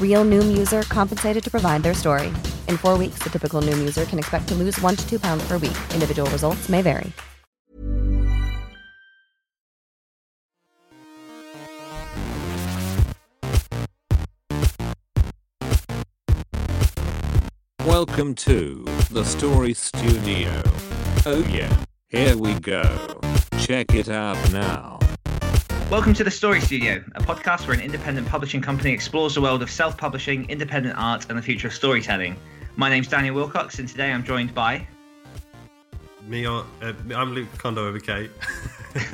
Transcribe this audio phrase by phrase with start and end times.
[0.00, 2.28] Real Noom user compensated to provide their story.
[2.68, 5.46] In four weeks, the typical Noom user can expect to lose one to two pounds
[5.46, 5.76] per week.
[5.92, 7.12] Individual results may vary.
[17.84, 20.50] Welcome to the Story Studio.
[21.24, 21.74] Oh yeah,
[22.08, 22.84] here we go.
[23.58, 24.98] Check it out now.
[25.88, 29.62] Welcome to the Story Studio, a podcast where an independent publishing company explores the world
[29.62, 32.34] of self publishing, independent art, and the future of storytelling.
[32.74, 34.84] My name's Daniel Wilcox, and today I'm joined by.
[36.26, 36.64] Me, uh,
[37.14, 38.32] I'm Luke Kondo over Kate.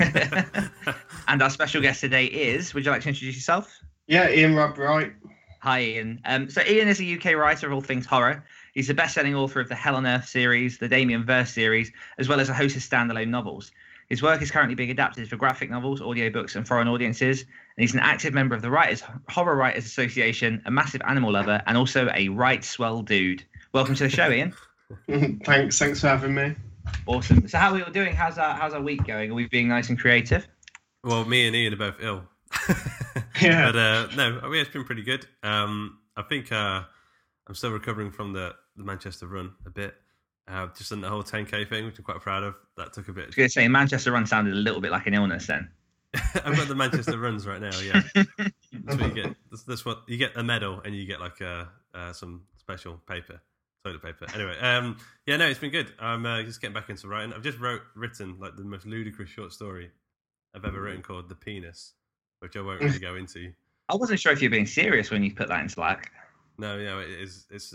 [1.29, 2.73] and our special guest today is.
[2.73, 3.79] Would you like to introduce yourself?
[4.07, 5.13] Yeah, Iain Rob Wright.
[5.61, 6.23] Hi, Iain.
[6.25, 8.47] Um, so, Iain is a UK writer of all things horror.
[8.73, 11.93] He's the best selling author of the Hell on Earth series, the Damien Verse series,
[12.17, 13.73] as well as a host of standalone novels.
[14.13, 17.41] His work is currently being adapted for graphic novels, audiobooks, and foreign audiences.
[17.41, 21.63] And he's an active member of the Writers Horror Writers Association, a massive animal lover,
[21.67, 23.43] and also a right swell dude.
[23.73, 24.53] Welcome to the show, Iain.
[25.47, 26.55] thanks, thanks for having me.
[27.07, 27.49] Awesome.
[27.49, 28.15] So, how are we all doing?
[28.15, 29.31] How's our how's our week going?
[29.31, 30.47] Are we being nice and creative?
[31.03, 32.25] Well, me and Iain are both ill.
[33.41, 33.73] yeah.
[33.73, 35.27] But uh, no, I mean, it's been pretty good.
[35.43, 36.83] Um, I think uh,
[37.49, 39.95] I'm still recovering from the, the Manchester run a bit.
[40.49, 42.55] Uh, just done the whole 10k thing, which I'm quite proud of.
[42.77, 43.25] That took a bit.
[43.25, 45.71] I was going to say Manchester run sounded a little bit like an illness then.
[46.35, 47.79] I've got the Manchester runs right now.
[47.81, 49.37] Yeah, that's what you get.
[49.51, 51.65] That's, that's, what you get a medal, and you get like uh,
[51.95, 53.41] uh, some special paper,
[53.85, 54.27] toilet paper.
[54.35, 55.91] Anyway, um, yeah, no, it's been good.
[55.99, 57.33] I'm uh, just getting back into writing.
[57.33, 59.91] I've just wrote written like the most ludicrous short story
[60.55, 61.95] I've ever written called "The Penis,"
[62.41, 63.53] which I won't really go into.
[63.89, 66.13] I wasn't sure if you were being serious when you put that in Slack.
[66.59, 67.47] No, yeah, it is.
[67.51, 67.75] It's.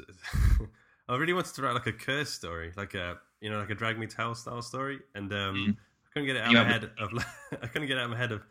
[1.10, 3.76] I really wanted to write like a curse story, like a you know, like a
[3.76, 5.72] drag me tell style story, and um, mm.
[5.72, 7.26] I couldn't get it out of my head of.
[7.62, 8.42] I couldn't get out of my head of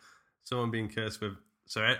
[0.44, 1.34] someone being cursed with.
[1.66, 1.97] So I,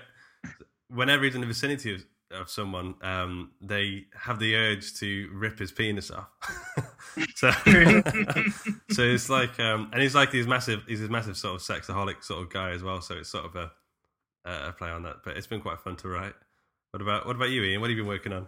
[0.89, 5.59] whenever he's in the vicinity of, of someone, um, they have the urge to rip
[5.59, 6.28] his penis off.
[7.34, 7.50] so,
[8.91, 12.22] so it's like, um, and he's like these massive, he's this massive sort of sexaholic
[12.22, 13.00] sort of guy as well.
[13.00, 13.72] So it's sort of a,
[14.45, 15.16] a play on that.
[15.25, 16.34] But it's been quite fun to write.
[16.93, 17.81] What about what about you, Iain?
[17.81, 18.47] What have you been working on?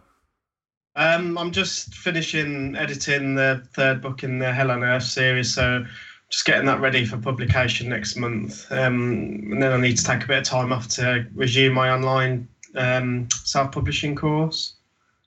[0.96, 5.84] Um, I'm just finishing editing the third book in the Hell on Earth series, so
[6.28, 8.70] just getting that ready for publication next month.
[8.70, 11.90] Um, and then I need to take a bit of time off to resume my
[11.90, 14.74] online um, self-publishing course.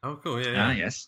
[0.04, 0.44] Oh, cool!
[0.44, 0.68] Yeah, yeah.
[0.68, 1.08] Ah, yes.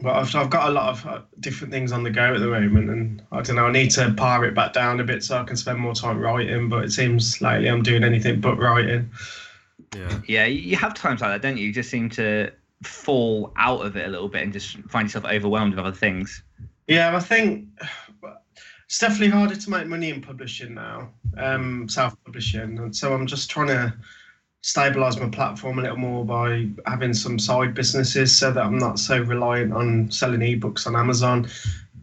[0.00, 2.46] But I've, I've got a lot of uh, different things on the go at the
[2.46, 3.66] moment, and I don't know.
[3.66, 6.20] I need to pare it back down a bit so I can spend more time
[6.20, 6.68] writing.
[6.68, 9.10] But it seems lately I'm doing anything but writing.
[9.96, 10.20] Yeah.
[10.26, 11.66] Yeah, you have times like that, don't you?
[11.66, 12.52] You just seem to
[12.82, 16.42] fall out of it a little bit and just find yourself overwhelmed with other things.
[16.86, 17.66] Yeah, I think
[18.86, 23.50] it's definitely harder to make money in publishing now, um, self-publishing, and so I'm just
[23.50, 23.94] trying to
[24.60, 28.98] stabilize my platform a little more by having some side businesses so that I'm not
[28.98, 31.48] so reliant on selling ebooks on Amazon.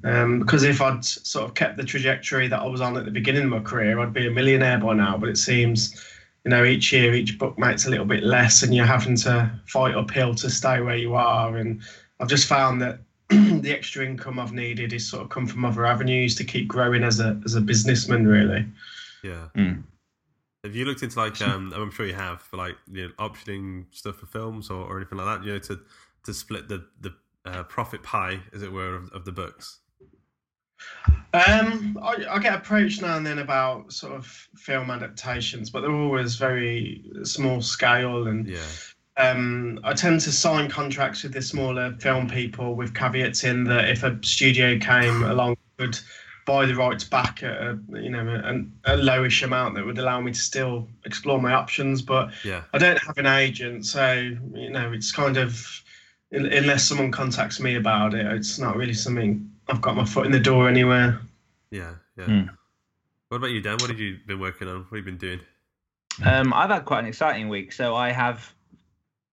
[0.04, 3.12] Um, because if I'd sort of kept the trajectory that I was on at the
[3.12, 5.18] beginning of my career, I'd be a millionaire by now.
[5.18, 6.00] But it seems
[6.46, 9.52] you know, each year each book makes a little bit less, and you're having to
[9.66, 11.58] fight uphill to stay where you are.
[11.58, 11.82] And
[12.20, 15.88] I've just found that the extra income I've needed is sort of come from other
[15.88, 18.66] avenues to keep growing as a as a businessman, really.
[19.24, 19.48] Yeah.
[19.56, 19.84] Mm.
[20.64, 23.86] Have you looked into like um, I'm sure you have for like you know, optioning
[23.92, 25.46] stuff for films or, or anything like that?
[25.46, 25.80] You know, to
[26.26, 27.14] to split the the
[27.46, 29.80] uh, profit pie, as it were, of, of the books.
[31.36, 35.92] Um, I, I, get approached now and then about sort of film adaptations, but they're
[35.92, 38.60] always very small scale, and yeah.
[39.18, 43.90] um, I tend to sign contracts with the smaller film people with caveats in that
[43.90, 46.00] if a studio came along would
[46.46, 48.26] buy the rights back at a you know
[48.86, 52.02] a, a lowish amount that would allow me to still explore my options.
[52.02, 52.64] But yeah.
[52.74, 54.14] I don't have an agent, so
[54.54, 55.84] you know it's kind of
[56.32, 60.32] unless someone contacts me about it, it's not really something I've got my foot in
[60.32, 61.20] the door anywhere.
[61.72, 62.26] Yeah, yeah.
[62.26, 62.50] Mm.
[63.30, 63.78] What about you, Dan?
[63.80, 64.86] What have you been working on?
[64.90, 65.40] What have you been doing?
[66.24, 67.72] Um, I've had quite an exciting week.
[67.72, 68.54] So I have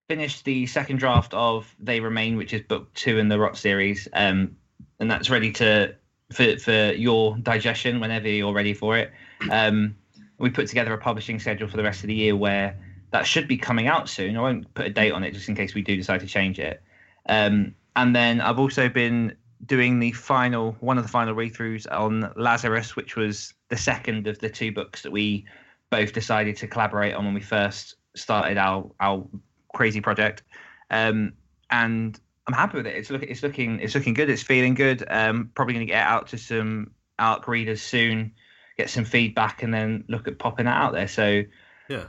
[0.09, 4.09] finished the second draft of They Remain, which is book two in the Rot series,
[4.15, 4.57] um,
[4.99, 5.95] and that's ready to
[6.33, 9.13] for for your digestion whenever you're ready for it.
[9.51, 9.97] Um,
[10.39, 12.77] we put together a publishing schedule for the rest of the year where
[13.11, 14.37] that should be coming out soon.
[14.37, 16.59] I won't put a date on it just in case we do decide to change
[16.59, 16.83] it.
[17.29, 19.37] Um, and then I've also been
[19.67, 24.27] doing the final one of the final read throughs on Lazarus, which was the second
[24.27, 25.45] of the two books that we
[25.91, 29.27] both decided to collaborate on when we first started our our
[29.75, 30.43] crazy project.
[30.91, 31.33] Um,
[31.71, 32.97] and I'm happy with it.
[32.97, 34.29] It's looking it's looking it's looking good.
[34.31, 35.05] It's feeling good.
[35.09, 38.33] Um, probably going to get out to some ARC readers soon,
[38.77, 41.09] get some feedback, and then look at popping that out there.
[41.09, 41.43] So
[41.89, 42.07] yeah,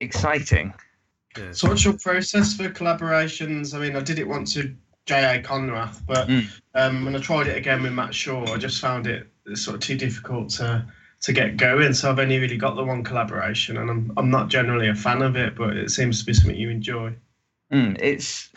[0.00, 0.72] exciting.
[1.36, 1.52] Yeah.
[1.52, 3.74] So what's your process for collaborations?
[3.74, 4.74] I mean, I did it once with
[5.08, 5.42] J.A.
[5.42, 6.46] Konrath, but mm.
[6.74, 9.80] um, when I tried it again with Matt Shaw, I just found it sort of
[9.80, 10.84] too difficult to
[11.22, 11.94] to get going.
[11.94, 15.22] So I've only really got the one collaboration, and I'm I'm not generally a fan
[15.22, 17.16] of it, but it seems to be something you enjoy.
[17.72, 18.50] Mm, it's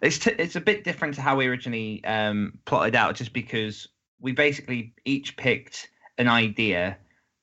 [0.00, 3.86] it's t- it's a bit different to how we originally um, plotted out, just because
[4.18, 6.96] we basically each picked an idea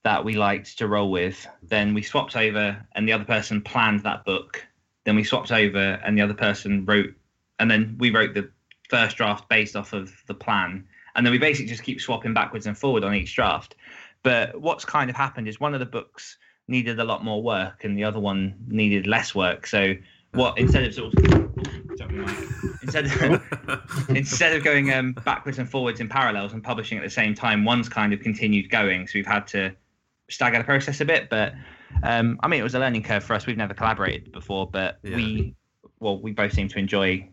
[0.03, 1.45] that we liked to roll with.
[1.61, 4.65] Then we swapped over, and the other person planned that book.
[5.03, 7.13] Then we swapped over, and the other person wrote,
[7.59, 8.49] and then we wrote the
[8.89, 10.85] first draft based off of the plan.
[11.15, 13.75] And then we basically just keep swapping backwards and forward on each draft.
[14.23, 16.37] But what's kind of happened is one of the books
[16.67, 19.67] needed a lot more work, and the other one needed less work.
[19.67, 19.93] So
[20.33, 21.45] what instead of sort of
[22.81, 27.09] instead of instead of going um, backwards and forwards in parallels and publishing at the
[27.09, 29.07] same time, one's kind of continued going.
[29.07, 29.75] So we've had to
[30.29, 31.29] stagger the process a bit.
[31.29, 31.53] But
[32.03, 33.45] um, I mean, it was a learning curve for us.
[33.45, 35.15] We've never collaborated before, but yeah.
[35.15, 35.55] we
[35.99, 37.29] well, we both seem to enjoy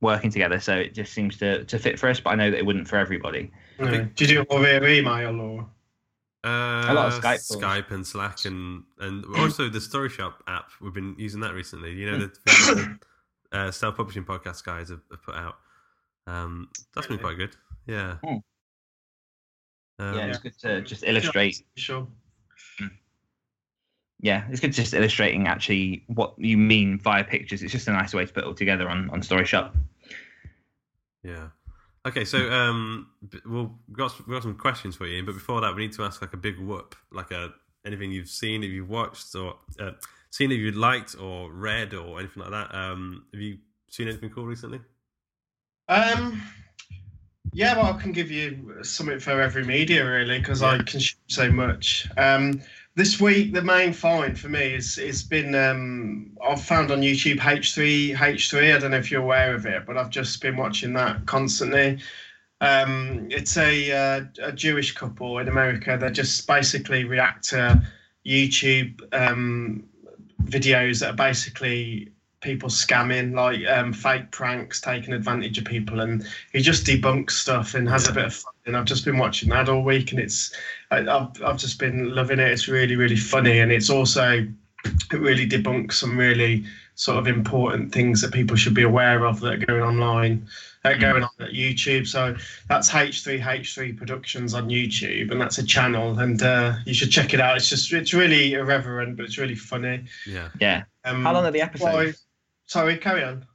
[0.00, 0.60] working together.
[0.60, 2.20] So it just seems to to fit for us.
[2.20, 3.50] But I know that it wouldn't for everybody.
[3.78, 4.06] Yeah.
[4.14, 5.66] Did you do it over email or?
[6.44, 10.70] Uh, a lot of Skype, Skype and Slack, and and also the Story Shop app.
[10.80, 11.92] We've been using that recently.
[11.92, 12.98] You know, the,
[13.52, 15.56] uh, self publishing podcast guys have, have, put out.
[16.28, 17.56] Um, that's been quite good.
[17.86, 18.18] Yeah.
[18.24, 18.36] Hmm.
[19.98, 21.64] Um, yeah, it's good to just illustrate.
[21.76, 22.06] Sure.
[24.20, 27.62] Yeah, it's good just illustrating actually what you mean via pictures.
[27.62, 29.76] It's just a nice way to put it all together on on Story Shop.
[31.22, 31.48] Yeah.
[32.06, 33.08] Okay, so um,
[33.44, 36.04] we'll we've got we've got some questions for you, but before that, we need to
[36.04, 37.52] ask like a big whoop, like a
[37.84, 39.90] anything you've seen, if you've watched, or uh,
[40.30, 42.74] seen if you'd liked or read or anything like that.
[42.74, 43.58] Um, have you
[43.90, 44.80] seen anything cool recently?
[45.88, 46.42] Um,
[47.52, 50.72] yeah, well, I can give you something for every media really because yeah.
[50.72, 52.06] I consume so much.
[52.16, 52.60] Um,
[52.96, 57.38] this week, the main find for me is it's been um, I've found on YouTube
[57.38, 58.74] H3 H3.
[58.74, 61.98] I don't know if you're aware of it, but I've just been watching that constantly.
[62.62, 65.98] Um, it's a uh, a Jewish couple in America.
[66.00, 67.86] They just basically react to
[68.26, 69.84] YouTube um,
[70.44, 76.26] videos that are basically people scamming, like um, fake pranks, taking advantage of people, and
[76.52, 78.52] he just debunks stuff and has a bit of fun.
[78.66, 80.54] And I've just been watching that all week, and it's
[80.90, 82.50] I, have I've just been loving it.
[82.50, 84.46] It's really really funny, and it's also
[84.84, 89.40] it really debunks some really sort of important things that people should be aware of
[89.40, 90.46] that are going online,
[90.84, 91.00] uh, mm.
[91.00, 92.06] going on at YouTube.
[92.06, 92.34] So
[92.68, 97.40] that's H3H3 Productions on YouTube, and that's a channel, and uh, you should check it
[97.40, 97.56] out.
[97.56, 100.04] It's just it's really irreverent, but it's really funny.
[100.26, 100.84] Yeah, yeah.
[101.04, 102.25] Um, How long are the episodes?
[102.66, 103.46] Sorry, carry on.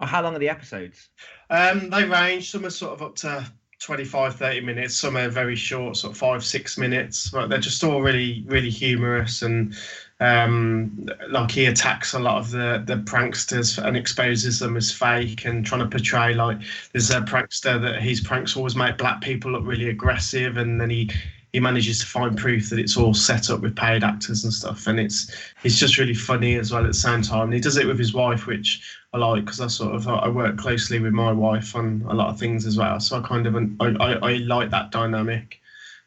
[0.00, 1.10] Oh, how long are the episodes?
[1.50, 2.50] Um, they range.
[2.50, 3.46] Some are sort of up to
[3.80, 4.96] 25, 30 minutes.
[4.96, 7.30] Some are very short, sort of five, six minutes.
[7.30, 9.42] But they're just all really, really humorous.
[9.42, 9.74] And
[10.20, 15.44] um, like he attacks a lot of the, the pranksters and exposes them as fake
[15.44, 16.58] and trying to portray like
[16.92, 20.56] there's a prankster that his pranks always make black people look really aggressive.
[20.56, 21.10] And then he
[21.52, 24.86] he manages to find proof that it's all set up with paid actors and stuff,
[24.86, 25.30] and it's
[25.64, 27.44] it's just really funny as well at the same time.
[27.44, 30.28] And he does it with his wife, which I like because I sort of I
[30.28, 33.46] work closely with my wife on a lot of things as well, so I kind
[33.46, 35.60] of I I, I like that dynamic.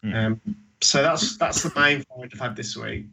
[0.04, 0.16] Mm.
[0.16, 0.42] Um,
[0.82, 3.06] so that's that's the main point I've had this week.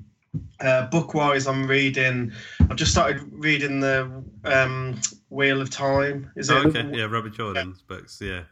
[0.60, 2.32] Uh, book wise, I'm reading.
[2.60, 6.30] I've just started reading the um, Wheel of Time.
[6.36, 6.76] Is oh, it?
[6.76, 7.96] Okay, yeah, Robert Jordan's yeah.
[7.96, 8.22] books.
[8.22, 8.42] Yeah.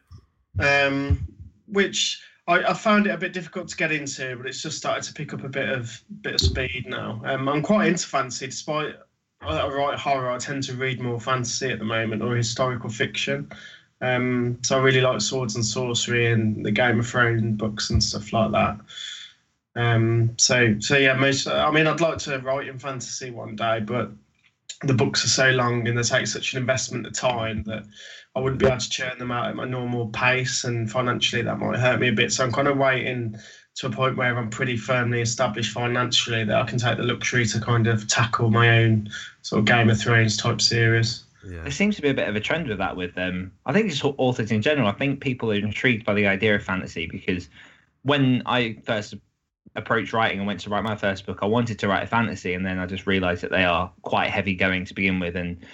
[0.59, 1.25] Um,
[1.67, 5.05] which I, I, found it a bit difficult to get into, but it's just started
[5.05, 7.21] to pick up a bit of bit of speed now.
[7.25, 8.97] Um, I'm quite into fantasy, despite
[9.43, 10.31] I write horror.
[10.31, 13.51] I tend to read more fantasy at the moment or historical fiction.
[14.01, 18.03] Um, so I really like swords and sorcery and the Game of Thrones books and
[18.03, 18.79] stuff like that.
[19.77, 21.47] Um, so so yeah, most.
[21.47, 24.11] I mean, I'd like to write in fantasy one day, but
[24.83, 27.85] the books are so long and they take such an investment of time that
[28.37, 31.59] I wouldn't be able to churn them out at my normal pace, and financially that
[31.59, 32.33] might hurt me a bit.
[32.33, 33.37] So I'm kind of waiting
[33.77, 37.47] to a point where I'm pretty firmly established financially that I can take the luxury
[37.47, 39.09] to kind of tackle my own
[39.43, 41.25] sort of Game of Thrones type series.
[41.45, 41.63] Yeah.
[41.63, 43.91] There seems to be a bit of a trend with that with um I think
[43.91, 44.89] just authors in general.
[44.89, 47.49] I think people are intrigued by the idea of fantasy because
[48.03, 49.15] when I first
[49.79, 52.55] approached writing and went to write my first book, I wanted to write a fantasy
[52.55, 55.65] and then I just realized that they are quite heavy going to begin with and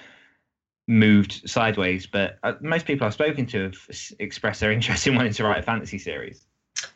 [0.87, 2.07] moved sideways.
[2.07, 3.79] But uh, most people I've spoken to have
[4.19, 6.47] expressed their interest in wanting to write a fantasy series.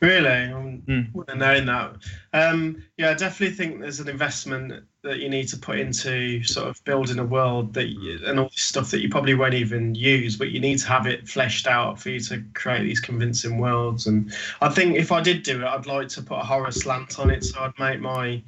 [0.00, 1.15] Really, I mm.
[1.15, 1.97] wouldn't have known that.
[2.33, 6.69] Um, yeah, I definitely think there's an investment that you need to put into sort
[6.69, 9.95] of building a world that you, and all this stuff that you probably won't even
[9.95, 13.59] use, but you need to have it fleshed out for you to create these convincing
[13.59, 14.07] worlds.
[14.07, 17.19] And I think if I did do it, I'd like to put a horror slant
[17.19, 18.43] on it, so I'd make my,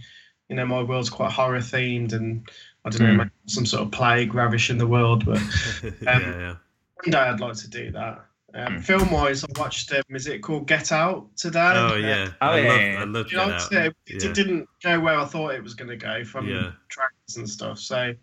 [0.48, 2.48] you know, my world's quite horror themed, and
[2.84, 3.30] I don't know, mm.
[3.46, 5.24] some sort of plague ravishing the world.
[5.24, 5.38] But
[5.82, 6.56] um, yeah, yeah.
[7.02, 8.24] one day I'd like to do that.
[8.54, 8.84] Um, mm.
[8.84, 9.92] Film wise, I watched.
[9.92, 11.72] Um, is it called Get Out today?
[11.76, 13.00] Oh yeah, uh, oh, I yeah, love, yeah.
[13.00, 13.72] I love Get Out.
[13.72, 14.32] It, it yeah.
[14.32, 16.72] didn't go where I thought it was going to go from yeah.
[16.88, 17.78] tracks and stuff.
[17.78, 18.14] So,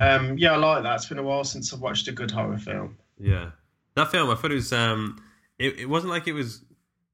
[0.00, 0.96] um, yeah, I like that.
[0.96, 2.96] It's been a while since I've watched a good horror film.
[3.18, 3.50] Yeah,
[3.94, 4.72] that film I thought it was.
[4.72, 5.22] Um,
[5.58, 6.64] it, it wasn't like it was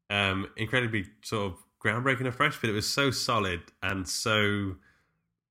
[0.09, 4.77] um incredibly sort of groundbreaking or fresh, but it was so solid and so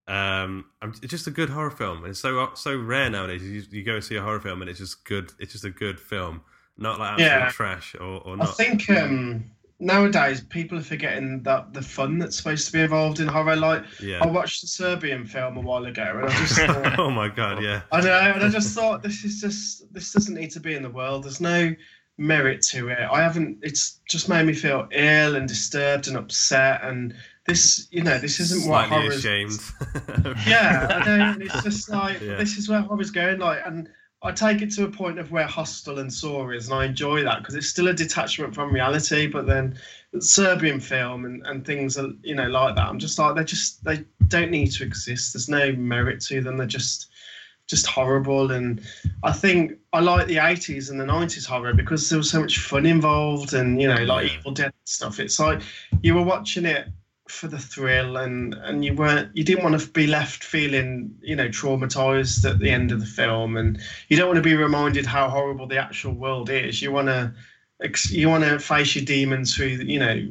[0.08, 2.04] um, it's just a good horror film.
[2.06, 3.44] It's so so rare nowadays.
[3.44, 5.32] You, you go and see a horror film and it's just good.
[5.40, 6.42] It's just a good film
[6.80, 7.50] not like absolute yeah.
[7.50, 8.50] trash or, or not.
[8.50, 9.46] I think um,
[9.80, 13.56] nowadays people are forgetting that the fun that's supposed to be involved in horror.
[13.56, 14.20] Like yeah.
[14.22, 17.64] I watched the Serbian film a while ago, and I just thought, oh my god,
[17.64, 17.82] yeah.
[17.92, 20.84] I know, and I just thought this is just this doesn't need to be in
[20.84, 21.24] the world.
[21.24, 21.74] There's no
[22.18, 23.00] merit to it.
[23.00, 23.60] I haven't.
[23.62, 27.16] It's just made me feel ill and disturbed and upset and.
[27.48, 29.16] This, you know, this isn't Slightly what horror.
[29.16, 29.60] ashamed.
[30.46, 31.42] yeah, I don't.
[31.42, 32.36] It's just like yeah.
[32.36, 33.40] this is where horror's going.
[33.40, 33.90] Like, and
[34.22, 37.24] I take it to a point of where Hostel and Saw is, and I enjoy
[37.24, 39.28] that because it's still a detachment from reality.
[39.28, 39.80] But then
[40.20, 42.88] Serbian film and, and things are, you know like that.
[42.88, 45.34] I'm just like they just they don't need to exist.
[45.34, 46.58] There's no merit to them.
[46.58, 47.12] They're just
[47.68, 48.52] just horrible.
[48.52, 48.82] And
[49.24, 52.60] I think I like the 80s and the 90s horror because there was so much
[52.60, 55.22] fun involved and you know like Evil Dead stuff.
[55.22, 55.62] It's like
[56.02, 56.90] you were watching it
[57.32, 61.36] for the thrill and and you weren't you didn't want to be left feeling you
[61.36, 65.06] know traumatized at the end of the film and you don't want to be reminded
[65.06, 67.32] how horrible the actual world is you want to
[68.10, 70.28] you want to face your demons through you know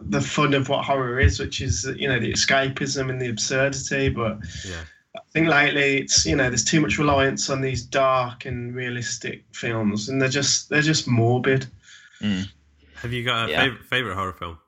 [0.00, 4.08] the fun of what horror is which is you know the escapism and the absurdity
[4.08, 4.80] but yeah
[5.16, 9.44] I think lately it's you know there's too much reliance on these dark and realistic
[9.52, 11.66] films and they're just they're just morbid.
[12.20, 12.48] Mm.
[12.96, 13.62] Have you got a yeah.
[13.62, 14.58] favorite, favorite horror film?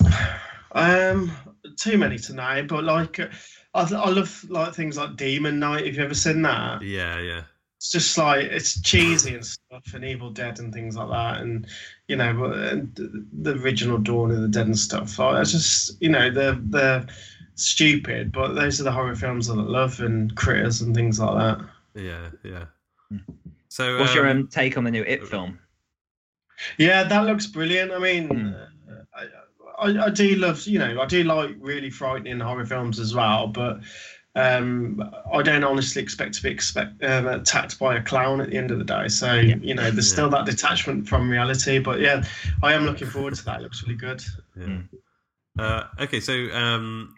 [0.72, 1.32] Um,
[1.76, 3.28] too many to name, but like uh,
[3.74, 5.86] I, I love like things like Demon Knight.
[5.86, 6.82] Have you ever seen that?
[6.82, 7.42] Yeah, yeah.
[7.78, 11.66] It's just like it's cheesy and stuff, and Evil Dead and things like that, and
[12.08, 12.94] you know, and
[13.40, 15.18] the original Dawn of the Dead and stuff.
[15.18, 17.06] Like, it's just you know, they're they're
[17.54, 21.36] stupid, but those are the horror films that I love, and Critters and things like
[21.36, 21.66] that.
[21.94, 22.64] Yeah, yeah.
[23.68, 25.58] So, what's um, your um, take on the new It film?
[26.76, 27.92] Yeah, that looks brilliant.
[27.92, 28.68] I mean, mm.
[29.80, 33.46] I, I, do love, you know, I do like really frightening horror films as well,
[33.46, 33.80] but
[34.36, 38.56] um, I don't honestly expect to be expect, um, attacked by a clown at the
[38.56, 39.08] end of the day.
[39.08, 39.56] So yeah.
[39.60, 41.78] you know, there's still that detachment from reality.
[41.78, 42.24] But yeah,
[42.62, 43.60] I am looking forward to that.
[43.60, 44.22] It looks really good.
[44.56, 44.78] Yeah.
[45.58, 47.16] Uh, okay, so um,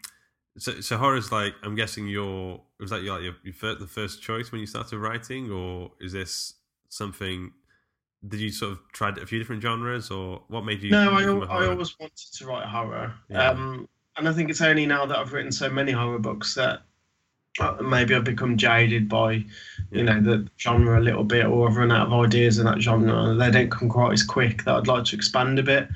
[0.56, 4.50] so so horror's like I'm guessing your was that your, your, your the first choice
[4.50, 6.54] when you started writing, or is this
[6.88, 7.52] something
[8.28, 10.90] did you sort of try a few different genres, or what made you?
[10.90, 13.50] No, I, I always wanted to write horror, yeah.
[13.50, 16.82] um, and I think it's only now that I've written so many horror books that
[17.60, 19.46] uh, maybe I've become jaded by, you
[19.90, 20.02] yeah.
[20.04, 23.30] know, the genre a little bit, or I've run out of ideas in that genre.
[23.30, 24.64] and They don't come quite as quick.
[24.64, 25.88] That I'd like to expand a bit.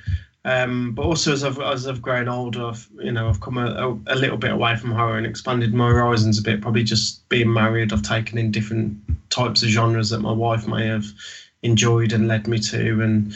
[0.45, 3.99] Um, but also as I've as I've grown older, I've, you know, I've come a,
[4.07, 6.61] a, little bit away from horror and expanded my horizons a bit.
[6.61, 8.97] Probably just being married, I've taken in different
[9.29, 11.05] types of genres that my wife may have
[11.63, 13.03] enjoyed and led me to.
[13.03, 13.35] And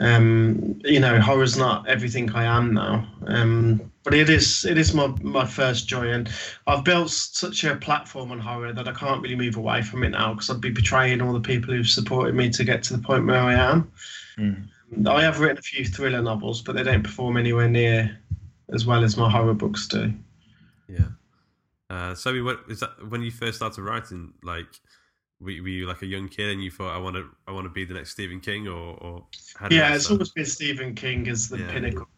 [0.00, 3.06] um, you know, horror's not everything I am now.
[3.26, 6.30] Um, but it is it is my my first joy, and
[6.66, 10.10] I've built such a platform on horror that I can't really move away from it
[10.10, 13.02] now because I'd be betraying all the people who've supported me to get to the
[13.02, 13.92] point where I am.
[14.38, 14.66] Mm.
[15.06, 18.18] I have written a few thriller novels, but they don't perform anywhere near
[18.72, 20.12] as well as my horror books do.
[20.88, 21.08] Yeah.
[21.90, 24.32] Uh, so, what is that when you first started writing?
[24.42, 24.68] Like,
[25.40, 27.70] were, you like a young kid and you thought I want to I want to
[27.70, 29.24] be the next Stephen King or, or
[29.70, 31.72] yeah it's always been Stephen King as the yeah.
[31.72, 32.08] pinnacle.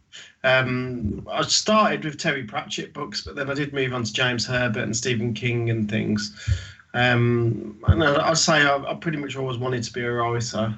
[0.45, 4.47] Um, I started with Terry Pratchett books, but then I did move on to James
[4.47, 6.35] Herbert and Stephen King and things.
[6.95, 10.77] Um, and I'd say I, I pretty much always wanted to be a writer.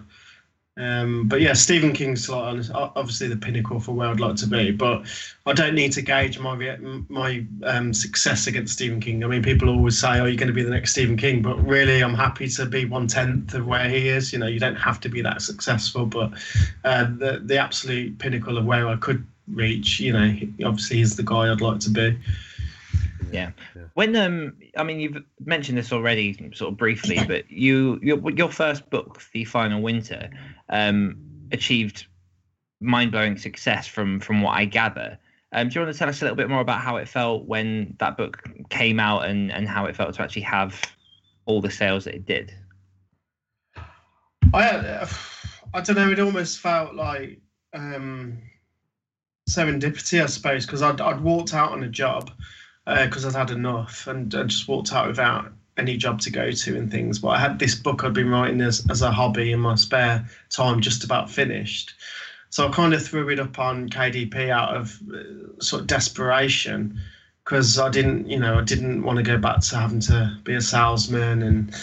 [0.76, 4.72] Um, but yeah, Stephen King's like obviously the pinnacle for where I'd like to be.
[4.72, 5.06] But
[5.46, 6.76] I don't need to gauge my
[7.08, 9.22] my um, success against Stephen King.
[9.22, 11.64] I mean, people always say, "Oh, you're going to be the next Stephen King," but
[11.64, 14.32] really, I'm happy to be one tenth of where he is.
[14.32, 16.32] You know, you don't have to be that successful, but
[16.84, 20.00] uh, the the absolute pinnacle of where I could reach.
[20.00, 22.18] You know, obviously, he's the guy I'd like to be.
[23.30, 23.50] Yeah.
[23.94, 28.50] When um, I mean, you've mentioned this already, sort of briefly, but you your your
[28.50, 30.30] first book, The Final Winter,
[30.68, 31.16] um,
[31.52, 32.06] achieved
[32.80, 35.18] mind blowing success from from what I gather.
[35.52, 37.46] Um, do you want to tell us a little bit more about how it felt
[37.46, 40.80] when that book came out and and how it felt to actually have
[41.46, 42.52] all the sales that it did?
[44.52, 45.08] I uh,
[45.72, 46.10] I don't know.
[46.10, 47.40] It almost felt like
[47.72, 48.38] um,
[49.48, 52.30] serendipity, I suppose, because I'd I'd walked out on a job
[52.86, 56.50] because uh, I'd had enough and I just walked out without any job to go
[56.50, 57.18] to and things.
[57.18, 60.28] But I had this book I'd been writing as, as a hobby in my spare
[60.50, 61.94] time, just about finished.
[62.50, 67.00] So I kind of threw it up on KDP out of uh, sort of desperation
[67.44, 70.54] because I didn't, you know, I didn't want to go back to having to be
[70.54, 71.74] a salesman and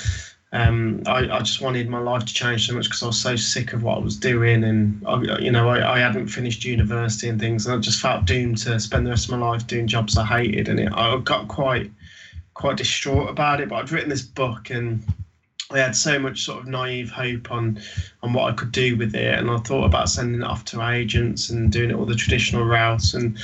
[0.53, 3.35] um, I, I, just wanted my life to change so much because I was so
[3.37, 7.29] sick of what I was doing, and I, you know, I, I, hadn't finished university
[7.29, 9.87] and things, and I just felt doomed to spend the rest of my life doing
[9.87, 11.89] jobs I hated, and it, I got quite,
[12.61, 13.69] quite distraught about it.
[13.69, 15.03] But I'd written this book, and
[15.71, 17.81] I had so much sort of naive hope on,
[18.21, 20.87] on what I could do with it, and I thought about sending it off to
[20.87, 23.15] agents and doing it all the traditional routes.
[23.15, 23.37] And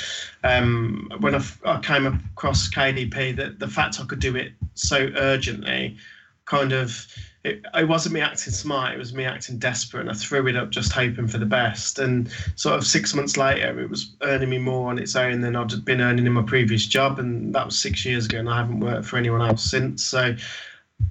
[0.44, 5.10] um, when I, I came across KDP, that the fact I could do it so
[5.16, 5.98] urgently
[6.46, 7.08] kind of
[7.48, 10.56] it, it, wasn't me acting smart it was me acting desperate and i threw it
[10.56, 12.00] up just hoping for the best.
[12.00, 15.56] And sort of six months later it was earning me more on its own than
[15.56, 18.58] i'd been earning in my previous job and that was six years ago and i
[18.58, 20.04] haven't worked for anyone else since.
[20.04, 20.36] So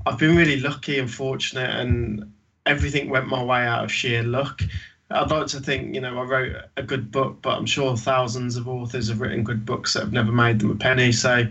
[0.06, 2.32] i've been really lucky and fortunate and
[2.66, 4.60] everything went my way out of sheer luck.
[5.08, 8.56] I'd like to think, you know, I wrote a good book, but I'm sure thousands
[8.56, 11.12] of authors have written good books that have never made them a penny.
[11.12, 11.46] So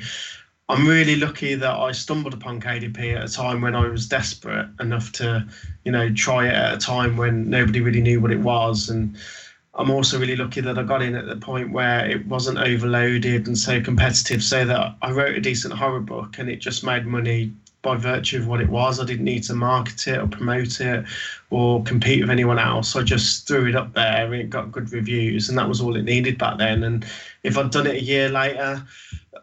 [0.67, 4.67] I'm really lucky that I stumbled upon KDP at a time when I was desperate
[4.79, 5.45] enough to,
[5.83, 8.89] you know, try it at a time when nobody really knew what it was.
[8.89, 9.15] And
[9.75, 13.45] I'm also really lucky that I got in at the point where it wasn't overloaded
[13.45, 17.05] and so competitive, so that I wrote a decent horror book and it just made
[17.05, 18.99] money by virtue of what it was.
[18.99, 21.05] I didn't need to market it or promote it
[21.51, 22.95] or compete with anyone else.
[22.95, 25.95] I just threw it up there and it got good reviews, and that was all
[25.95, 26.83] it needed back then.
[26.83, 27.05] And
[27.45, 28.83] if I'd done it a year later,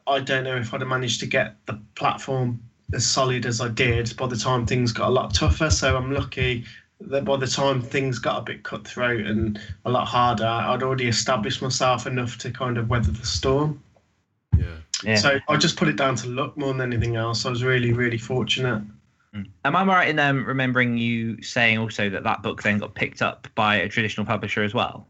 [0.07, 2.61] I don't know if I'd have managed to get the platform
[2.93, 5.71] as solid as I did by the time things got a lot tougher.
[5.71, 6.65] So I'm lucky
[7.01, 11.07] that by the time things got a bit cutthroat and a lot harder, I'd already
[11.07, 13.83] established myself enough to kind of weather the storm.
[14.59, 14.77] Yeah.
[15.05, 15.17] yeah.
[15.17, 17.47] So I just put it down to luck more than anything else.
[17.47, 18.83] I was really, really fortunate.
[19.33, 19.43] Hmm.
[19.65, 23.23] Am I right in um, remembering you saying also that that book then got picked
[23.23, 25.09] up by a traditional publisher as well?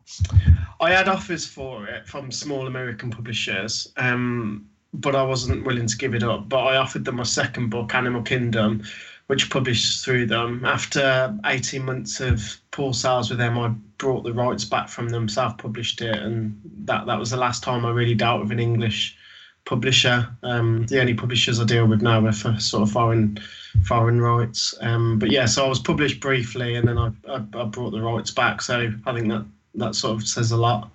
[0.81, 3.93] I had offers for it from small American publishers.
[3.97, 6.49] Um, but I wasn't willing to give it up.
[6.49, 8.83] But I offered them my second book, Animal Kingdom,
[9.27, 10.65] which published through them.
[10.65, 15.29] After 18 months of poor sales with them, I brought the rights back from them,
[15.29, 18.61] self published it, and that, that was the last time I really dealt with an
[18.61, 19.17] English
[19.65, 20.29] publisher.
[20.43, 23.39] Um, the only publishers I deal with now are for sort of foreign
[23.85, 24.75] foreign rights.
[24.81, 28.03] Um, but yeah, so I was published briefly, and then I, I, I brought the
[28.03, 28.63] rights back.
[28.63, 30.91] So I think that that sort of says a lot.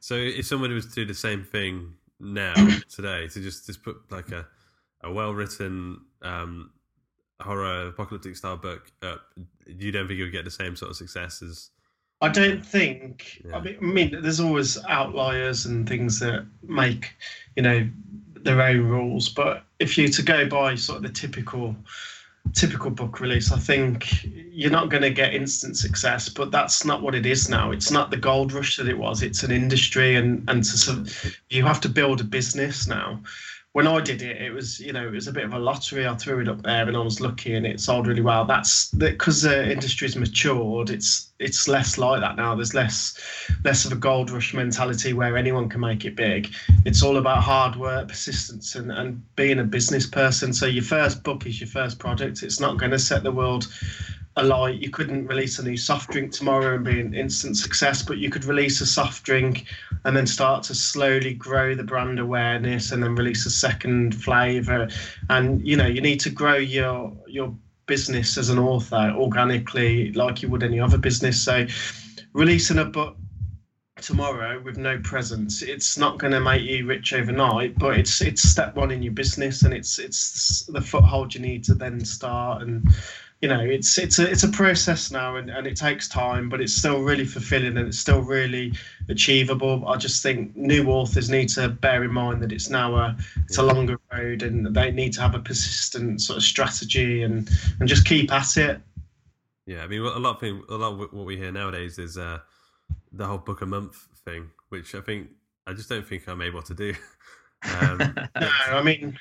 [0.00, 2.54] So if somebody was to do the same thing now
[2.88, 4.46] today to just just put like a
[5.02, 6.70] a well written um,
[7.40, 9.22] horror apocalyptic style book up,
[9.66, 11.70] you don't think you would get the same sort of success as
[12.22, 13.42] I don't think.
[13.44, 13.56] Yeah.
[13.56, 17.16] I, mean, I mean, there's always outliers and things that make,
[17.56, 17.88] you know,
[18.34, 19.28] their own rules.
[19.28, 21.76] But if you to go by sort of the typical
[22.54, 23.52] typical book release.
[23.52, 27.48] I think you're not going to get instant success, but that's not what it is
[27.48, 27.70] now.
[27.70, 29.22] It's not the gold rush that it was.
[29.22, 31.08] It's an industry, and and to,
[31.50, 33.22] you have to build a business now
[33.72, 36.06] when I did it, it was you know it was a bit of a lottery.
[36.06, 38.44] I threw it up there and I was lucky, and it sold really well.
[38.44, 40.90] That's because the industry's matured.
[40.90, 42.54] It's it's less like that now.
[42.54, 43.18] There's less
[43.64, 46.52] less of a gold rush mentality where anyone can make it big.
[46.84, 50.52] It's all about hard work, persistence, and and being a business person.
[50.52, 52.42] So your first book is your first project.
[52.42, 53.68] It's not going to set the world
[54.36, 54.80] a light.
[54.80, 58.30] You couldn't release a new soft drink tomorrow and be an instant success, but you
[58.30, 59.66] could release a soft drink
[60.04, 64.88] and then start to slowly grow the brand awareness and then release a second flavor.
[65.28, 67.54] And you know, you need to grow your your
[67.86, 71.42] business as an author organically like you would any other business.
[71.42, 71.66] So
[72.32, 73.16] releasing a book
[74.00, 78.42] tomorrow with no presence it's not going to make you rich overnight but it's it's
[78.42, 82.62] step one in your business and it's it's the foothold you need to then start
[82.62, 82.88] and
[83.42, 86.60] you know it's it's a it's a process now and, and it takes time but
[86.60, 88.72] it's still really fulfilling and it's still really
[89.08, 89.86] achievable.
[89.86, 93.58] I just think new authors need to bear in mind that it's now a it's
[93.58, 97.50] a longer road and they need to have a persistent sort of strategy and
[97.80, 98.80] and just keep at it.
[99.66, 102.16] Yeah i mean a lot of things, a lot of what we hear nowadays is
[102.16, 102.38] uh
[103.12, 105.28] the whole book a month thing, which I think
[105.66, 106.94] I just don't think I'm able to do.
[107.80, 107.98] Um,
[108.40, 109.16] no, I mean,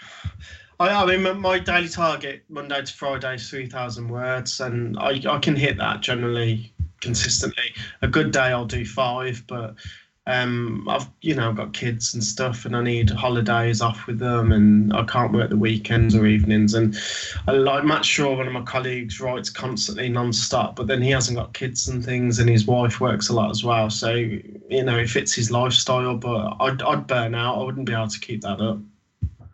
[0.81, 5.21] I, I, mean, my daily target Monday to Friday is three thousand words, and I,
[5.29, 7.75] I can hit that generally consistently.
[8.01, 9.75] A good day I'll do five, but
[10.25, 14.17] um, I've you know I've got kids and stuff, and I need holidays off with
[14.17, 16.73] them, and I can't work the weekends or evenings.
[16.73, 16.97] And
[17.47, 21.37] I like Matt Shaw, one of my colleagues, writes constantly non-stop, but then he hasn't
[21.37, 23.91] got kids and things, and his wife works a lot as well.
[23.91, 27.59] So you know it fits his lifestyle, but I'd, I'd burn out.
[27.59, 28.79] I wouldn't be able to keep that up.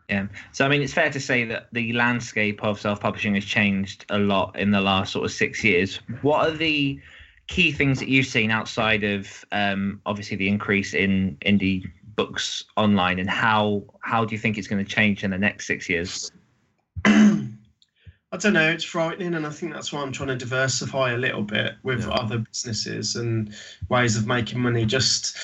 [0.09, 0.27] Yeah.
[0.53, 4.17] So I mean, it's fair to say that the landscape of self-publishing has changed a
[4.17, 5.99] lot in the last sort of six years.
[6.21, 6.99] What are the
[7.47, 13.19] key things that you've seen outside of um, obviously the increase in indie books online,
[13.19, 16.31] and how how do you think it's going to change in the next six years?
[17.05, 18.69] I don't know.
[18.69, 22.05] It's frightening, and I think that's why I'm trying to diversify a little bit with
[22.05, 22.11] yeah.
[22.11, 23.53] other businesses and
[23.89, 24.85] ways of making money.
[24.85, 25.37] Just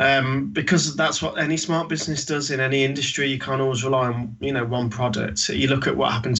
[0.00, 3.28] um, because that's what any smart business does in any industry.
[3.28, 5.48] You can't always rely on you know one product.
[5.48, 6.39] You look at what happened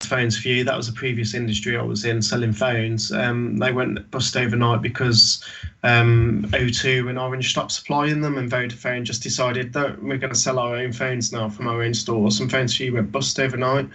[0.00, 0.64] Phones 4u.
[0.64, 3.10] That was a previous industry I was in, selling phones.
[3.12, 5.44] Um, they went bust overnight because
[5.82, 10.38] um, O2 and Orange stopped supplying them, and Vodafone just decided that we're going to
[10.38, 12.30] sell our own phones now from our own store.
[12.30, 13.88] Some Phones 4u went bust overnight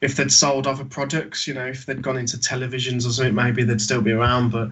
[0.00, 3.62] if they'd sold other products, you know, if they'd gone into televisions or something, maybe
[3.64, 4.50] they'd still be around.
[4.50, 4.70] But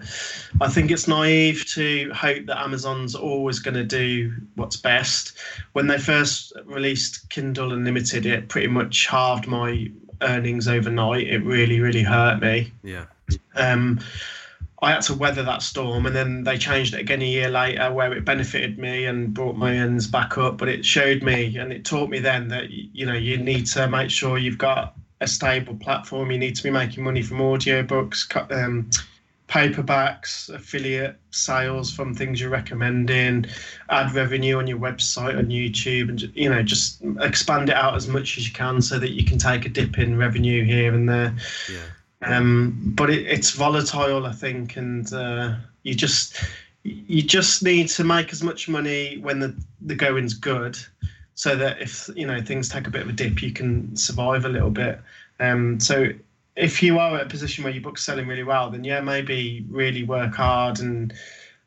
[0.59, 5.37] I think it's naive to hope that Amazon's always going to do what's best.
[5.73, 11.27] When they first released Kindle Unlimited, it pretty much halved my earnings overnight.
[11.27, 12.71] It really, really hurt me.
[12.83, 13.05] Yeah.
[13.55, 13.99] Um,
[14.81, 17.91] I had to weather that storm, and then they changed it again a year later,
[17.91, 20.57] where it benefited me and brought my earnings back up.
[20.57, 23.87] But it showed me, and it taught me then that you know you need to
[23.89, 26.31] make sure you've got a stable platform.
[26.31, 28.89] You need to be making money from audiobooks, um,
[29.49, 33.45] paperbacks, affiliate sales from things you're recommending,
[33.89, 38.07] ad revenue on your website, on YouTube, and you know just expand it out as
[38.07, 41.09] much as you can so that you can take a dip in revenue here and
[41.09, 41.35] there.
[41.69, 41.79] Yeah.
[42.21, 46.41] Um, but it, it's volatile, I think, and uh, you just
[46.83, 50.77] you just need to make as much money when the the going's good
[51.33, 54.45] so that if you know things take a bit of a dip, you can survive
[54.45, 55.01] a little bit.
[55.39, 56.09] Um, so
[56.59, 59.65] if you are at a position where your book's selling really well, then yeah, maybe
[59.69, 61.13] really work hard and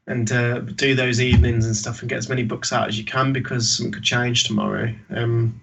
[0.07, 3.05] and uh, do those evenings and stuff and get as many books out as you
[3.05, 4.93] can because something could change tomorrow.
[5.11, 5.61] Um,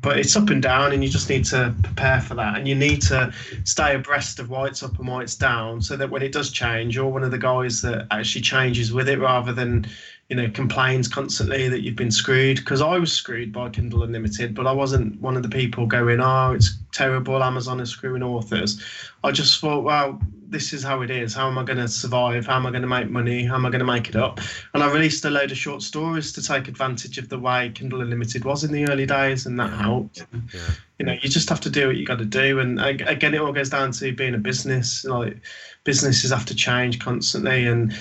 [0.00, 2.58] but it's up and down, and you just need to prepare for that.
[2.58, 3.32] And you need to
[3.64, 6.50] stay abreast of why it's up and why it's down, so that when it does
[6.50, 9.86] change, you're one of the guys that actually changes with it rather than
[10.34, 12.56] you know, complains constantly that you've been screwed.
[12.56, 16.20] Because I was screwed by Kindle Unlimited, but I wasn't one of the people going,
[16.20, 17.40] "Oh, it's terrible.
[17.42, 18.82] Amazon is screwing authors."
[19.22, 21.34] I just thought, well, this is how it is.
[21.34, 22.46] How am I going to survive?
[22.46, 23.44] How am I going to make money?
[23.44, 24.40] How am I going to make it up?
[24.74, 28.00] And I released a load of short stories to take advantage of the way Kindle
[28.00, 29.82] Unlimited was in the early days, and that yeah.
[29.82, 30.26] helped.
[30.52, 30.60] Yeah.
[30.98, 32.58] You know, you just have to do what you got to do.
[32.58, 35.04] And again, it all goes down to being a business.
[35.04, 35.36] Like
[35.84, 37.96] businesses have to change constantly, and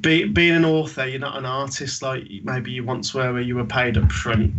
[0.00, 3.56] be, being an author, you're not an artist like maybe you once were, where you
[3.56, 4.54] were paid up front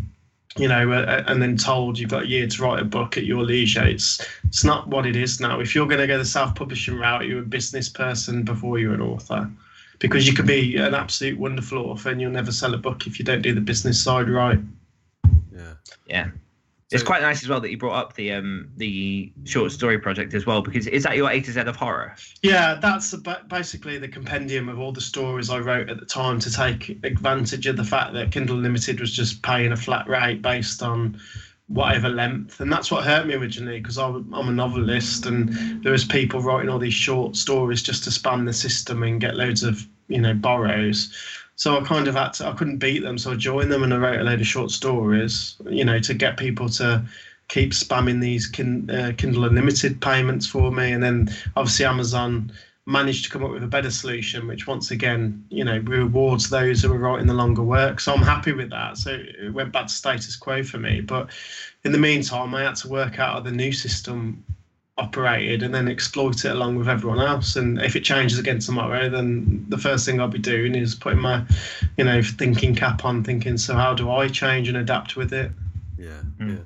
[0.58, 3.24] you know, uh, and then told you've got a year to write a book at
[3.24, 3.86] your leisure.
[3.86, 5.60] It's it's not what it is now.
[5.60, 9.02] If you're going to go the self-publishing route, you're a business person before you're an
[9.02, 9.50] author,
[10.00, 13.18] because you could be an absolute wonderful author and you'll never sell a book if
[13.18, 14.60] you don't do the business side right.
[15.54, 15.74] Yeah.
[16.06, 16.28] Yeah
[16.91, 20.34] it's quite nice as well that you brought up the um the short story project
[20.34, 22.15] as well because is that your A to Z of horror?
[22.41, 23.15] Yeah, that's
[23.47, 27.65] basically the compendium of all the stories I wrote at the time to take advantage
[27.67, 31.19] of the fact that Kindle Unlimited was just paying a flat rate based on
[31.67, 36.04] whatever length, and that's what hurt me originally because I'm a novelist and there was
[36.04, 39.88] people writing all these short stories just to span the system and get loads of
[40.10, 41.13] you know borrows.
[41.56, 43.94] So I kind of had to, I couldn't beat them, so I joined them and
[43.94, 47.04] I wrote a load of short stories, you know, to get people to
[47.50, 50.92] keep spamming these kin, uh, Kindle Unlimited payments for me.
[50.92, 52.52] And then obviously Amazon
[52.86, 56.82] managed to come up with a better solution, which once again, you know, rewards those
[56.82, 58.00] who are writing the longer work.
[58.00, 58.98] So I'm happy with that.
[58.98, 61.02] So it went back to status quo for me.
[61.02, 61.30] But
[61.84, 64.44] in the meantime, I had to work out the new system
[64.97, 67.56] operated and then exploit it along with everyone else.
[67.56, 71.19] And if it changes again tomorrow, then the first thing I'll be doing is putting
[71.19, 71.45] my,
[71.97, 75.51] you know, thinking cap on, thinking, so how do I change and adapt with it?
[75.97, 76.58] Yeah, mm.
[76.58, 76.63] yeah.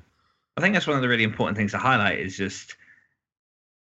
[0.56, 2.76] I think that's one of the really important things to highlight is just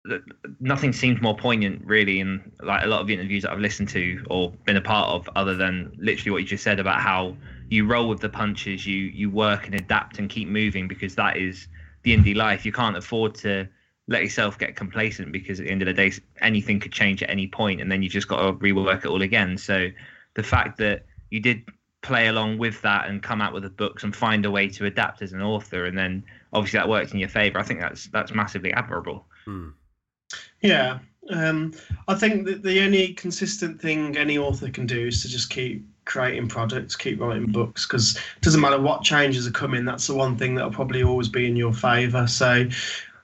[0.05, 0.22] that
[0.61, 3.90] nothing seems more poignant really in like a lot of the interviews that I've listened
[3.90, 7.37] to or been a part of other than literally what you just said about how
[7.68, 11.37] you roll with the punches, you you work and adapt and keep moving because that
[11.37, 11.68] is
[12.03, 12.64] the indie life.
[12.64, 13.68] You can't afford to
[14.11, 17.31] let yourself get complacent because at the end of the day, anything could change at
[17.31, 19.57] any point, and then you've just got to rework it all again.
[19.57, 19.88] So
[20.35, 21.64] the fact that you did
[22.03, 24.87] play along with that and come out with the books and find a way to
[24.87, 27.59] adapt as an author, and then obviously that worked in your favor.
[27.59, 29.27] I think that's that's massively admirable.
[29.44, 29.68] Hmm.
[30.61, 30.99] Yeah,
[31.31, 31.73] um,
[32.09, 35.87] I think that the only consistent thing any author can do is to just keep
[36.05, 39.85] creating products, keep writing books, because it doesn't matter what changes are coming.
[39.85, 42.27] That's the one thing that'll probably always be in your favour.
[42.27, 42.66] So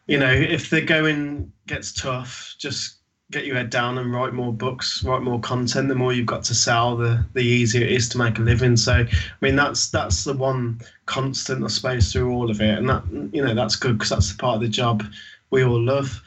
[0.06, 2.96] you know, if the going gets tough, just
[3.32, 5.88] get your head down and write more books, write more content.
[5.88, 8.76] The more you've got to sell, the the easier it is to make a living.
[8.76, 9.08] So, I
[9.40, 13.44] mean, that's that's the one constant, I suppose, through all of it, and that you
[13.44, 15.04] know that's good because that's the part of the job
[15.50, 16.22] we all love.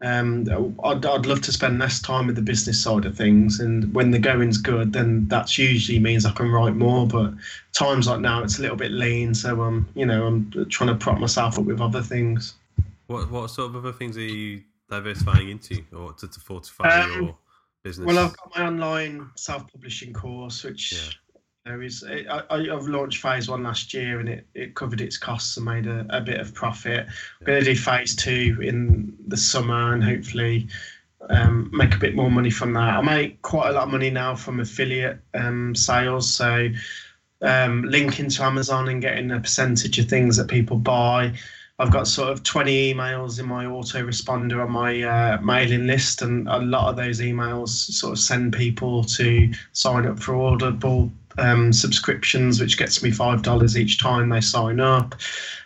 [0.00, 0.46] Um,
[0.84, 4.12] I'd, I'd love to spend less time with the business side of things, and when
[4.12, 7.06] the going's good, then that's usually means I can write more.
[7.06, 7.34] But
[7.72, 10.94] times like now, it's a little bit lean, so I'm, you know, I'm trying to
[10.94, 12.54] prop myself up with other things.
[13.08, 17.22] What what sort of other things are you diversifying into, or to, to fortify um,
[17.22, 17.38] your
[17.82, 18.06] business?
[18.06, 21.40] Well, I've got my online self-publishing course, which yeah.
[21.64, 22.04] there is.
[22.06, 25.64] I, I, have launched phase one last year, and it, it covered its costs and
[25.64, 27.06] made a, a bit of profit.
[27.06, 27.12] Yeah.
[27.40, 30.68] I'm going to do phase two in the summer, and hopefully.
[31.30, 32.94] Um, make a bit more money from that.
[32.94, 36.68] I make quite a lot of money now from affiliate um, sales, so
[37.42, 41.34] um, linking to Amazon and getting a percentage of things that people buy.
[41.80, 46.48] I've got sort of 20 emails in my autoresponder on my uh, mailing list, and
[46.48, 51.72] a lot of those emails sort of send people to sign up for Audible um,
[51.72, 55.14] subscriptions, which gets me five dollars each time they sign up.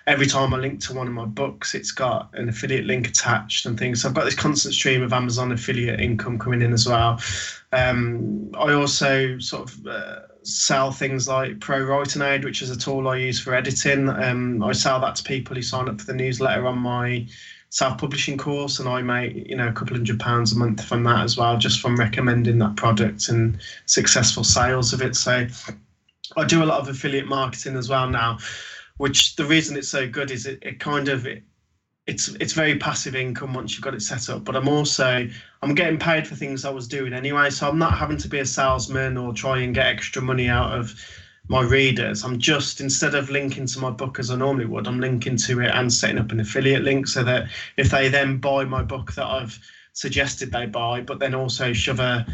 [0.06, 3.66] Every time I link to one of my books, it's got an affiliate link attached
[3.66, 4.02] and things.
[4.02, 7.20] So I've got this constant stream of Amazon affiliate income coming in as well.
[7.72, 12.76] Um, I also sort of uh, sell things like Pro Writing Aid, which is a
[12.76, 14.08] tool I use for editing.
[14.08, 17.26] Um, I sell that to people who sign up for the newsletter on my
[17.70, 21.24] self-publishing course, and I make you know a couple hundred pounds a month from that
[21.24, 25.16] as well, just from recommending that product and successful sales of it.
[25.16, 25.46] So
[26.36, 28.38] I do a lot of affiliate marketing as well now,
[29.02, 31.42] which the reason it's so good is it, it kind of it,
[32.06, 34.44] it's it's very passive income once you've got it set up.
[34.44, 35.28] But I'm also
[35.60, 38.38] I'm getting paid for things I was doing anyway, so I'm not having to be
[38.38, 40.94] a salesman or try and get extra money out of
[41.48, 42.22] my readers.
[42.22, 45.60] I'm just instead of linking to my book as I normally would, I'm linking to
[45.62, 49.14] it and setting up an affiliate link so that if they then buy my book
[49.14, 49.58] that I've
[49.94, 52.24] suggested they buy, but then also shove a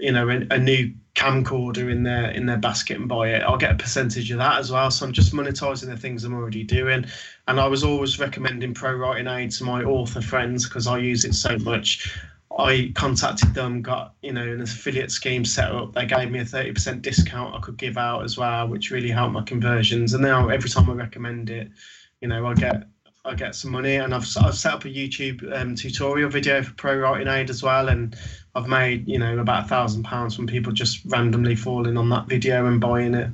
[0.00, 3.56] you know a, a new camcorder in their in their basket and buy it, I'll
[3.56, 4.90] get a percentage of that as well.
[4.90, 7.06] So I'm just monetizing the things I'm already doing.
[7.48, 11.24] And I was always recommending Pro Writing Aid to my author friends because I use
[11.24, 12.14] it so much.
[12.58, 15.94] I contacted them, got you know an affiliate scheme set up.
[15.94, 19.10] They gave me a thirty percent discount I could give out as well, which really
[19.10, 20.12] helped my conversions.
[20.12, 21.70] And now every time I recommend it,
[22.20, 22.84] you know I get
[23.26, 26.72] I get some money, and I've I've set up a YouTube um, tutorial video for
[26.74, 28.16] Pro Writing Aid as well, and
[28.56, 32.26] I've made you know about a thousand pounds from people just randomly falling on that
[32.26, 33.28] video and buying it.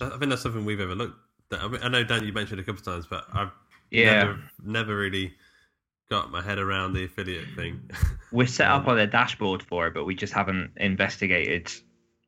[0.00, 1.16] I think that's something we've overlooked.
[1.52, 3.50] I, mean, I know Dan, you mentioned a couple of times, but I've
[3.90, 4.24] Yeah.
[4.24, 5.32] never, never really
[6.10, 7.90] got my head around the affiliate thing.
[8.32, 11.70] We're set up on a dashboard for it, but we just haven't investigated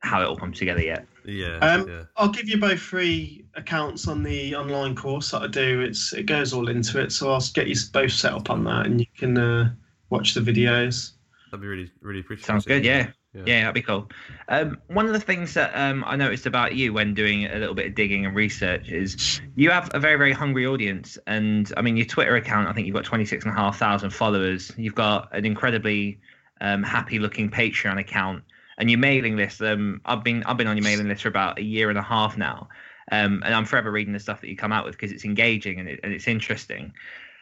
[0.00, 1.06] how it all comes together yet.
[1.24, 2.02] yeah, Um, yeah.
[2.16, 5.80] I'll give you both free accounts on the online course that I do.
[5.80, 8.86] It's it goes all into it, so I'll get you both set up on that,
[8.86, 9.72] and you can uh,
[10.10, 11.12] watch the videos.
[11.50, 12.46] That'd be really, really appreciated.
[12.46, 12.84] Sounds good.
[12.84, 13.10] Yeah.
[13.34, 13.42] Yeah.
[13.46, 14.10] Yeah, that'd be cool.
[14.48, 17.74] Um, one of the things that um, I noticed about you when doing a little
[17.74, 21.18] bit of digging and research is you have a very, very hungry audience.
[21.26, 24.72] And I mean, your Twitter account, I think you've got 26,500 followers.
[24.76, 26.20] You've got an incredibly
[26.60, 28.44] um, happy looking Patreon account.
[28.78, 31.58] And your mailing list, um, I've been I've been on your mailing list for about
[31.58, 32.68] a year and a half now,
[33.10, 35.80] um, and I'm forever reading the stuff that you come out with because it's engaging
[35.80, 36.92] and, it, and it's interesting.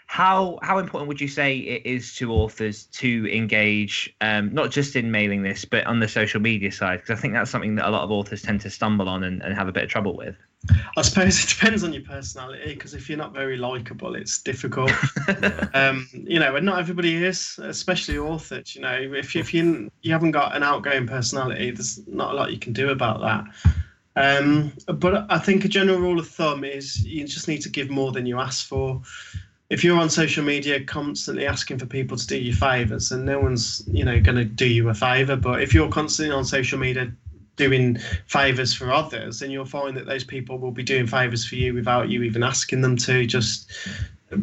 [0.07, 4.95] How how important would you say it is to authors to engage, um, not just
[4.95, 7.01] in mailing lists, but on the social media side?
[7.01, 9.43] Because I think that's something that a lot of authors tend to stumble on and,
[9.43, 10.37] and have a bit of trouble with.
[10.97, 14.93] I suppose it depends on your personality because if you're not very likable, it's difficult.
[15.75, 18.75] um, you know, and not everybody is, especially authors.
[18.75, 22.53] You know, if if you you haven't got an outgoing personality, there's not a lot
[22.53, 23.45] you can do about that.
[24.17, 27.91] Um, but I think a general rule of thumb is you just need to give
[27.91, 29.03] more than you ask for.
[29.69, 33.41] If you're on social media constantly asking for people to do you favors, and no
[33.41, 35.37] one's you know going to do you a favor.
[35.37, 37.13] But if you're constantly on social media
[37.57, 41.57] doing favors for others, then you'll find that those people will be doing favors for
[41.57, 43.27] you without you even asking them to.
[43.27, 43.71] Just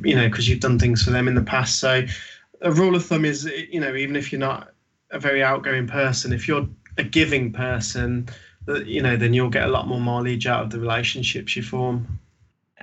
[0.03, 1.79] you know, because you've done things for them in the past.
[1.79, 2.05] So
[2.61, 4.73] a rule of thumb is, you know, even if you're not
[5.11, 8.27] a very outgoing person, if you're a giving person,
[8.85, 12.19] you know, then you'll get a lot more mileage out of the relationships you form.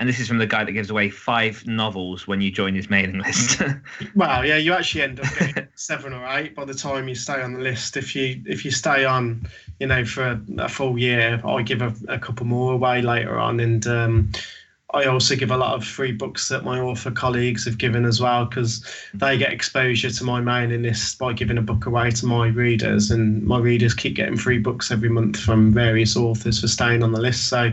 [0.01, 2.89] And this is from the guy that gives away five novels when you join his
[2.89, 3.61] mailing list.
[4.15, 7.43] Well, yeah, you actually end up getting seven or eight by the time you stay
[7.43, 7.99] on the list.
[7.99, 9.47] If you if you stay on,
[9.79, 13.39] you know, for a, a full year, I give a, a couple more away later
[13.39, 14.33] on, and um,
[14.95, 18.21] I also give a lot of free books that my author colleagues have given as
[18.21, 22.27] well because they get exposure to my mailing list by giving a book away to
[22.27, 26.69] my readers, and my readers keep getting free books every month from various authors for
[26.69, 27.49] staying on the list.
[27.49, 27.73] So.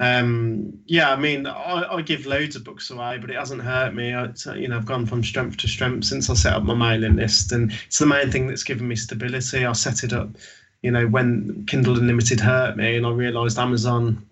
[0.00, 3.94] Um, yeah, I mean, I, I give loads of books away, but it hasn't hurt
[3.94, 4.14] me.
[4.14, 7.16] I, you know, I've gone from strength to strength since I set up my mailing
[7.16, 9.64] list, and it's the main thing that's given me stability.
[9.64, 10.30] I set it up,
[10.82, 14.27] you know, when Kindle Unlimited hurt me, and I realised Amazon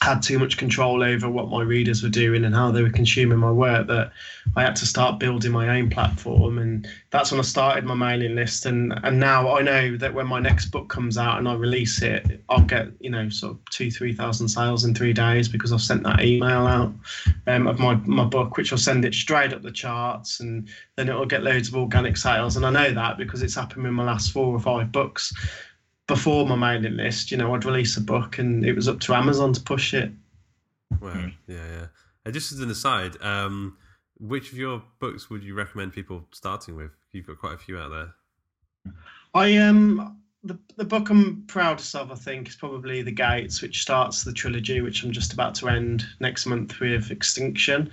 [0.00, 3.38] had too much control over what my readers were doing and how they were consuming
[3.38, 4.12] my work that
[4.56, 6.58] I had to start building my own platform.
[6.58, 8.66] And that's when I started my mailing list.
[8.66, 12.00] And and now I know that when my next book comes out and I release
[12.02, 15.72] it I'll get you know sort of two three thousand sales in three days because
[15.72, 16.92] I've sent that email out
[17.46, 20.38] um, of my my book which will send it straight up the charts.
[20.38, 22.56] And then it'll get loads of organic sales.
[22.56, 25.32] And I know that because it's happened with my last four or five books
[26.08, 29.14] before my mailing list, you know, I'd release a book and it was up to
[29.14, 30.10] Amazon to push it.
[31.00, 31.86] Well, yeah, yeah.
[32.24, 33.76] And just as an aside, um,
[34.18, 36.90] which of your books would you recommend people starting with?
[37.12, 38.94] You've got quite a few out there.
[39.34, 43.82] I um the the book I'm proudest of, I think, is probably The Gates, which
[43.82, 47.90] starts the trilogy, which I'm just about to end next month with Extinction.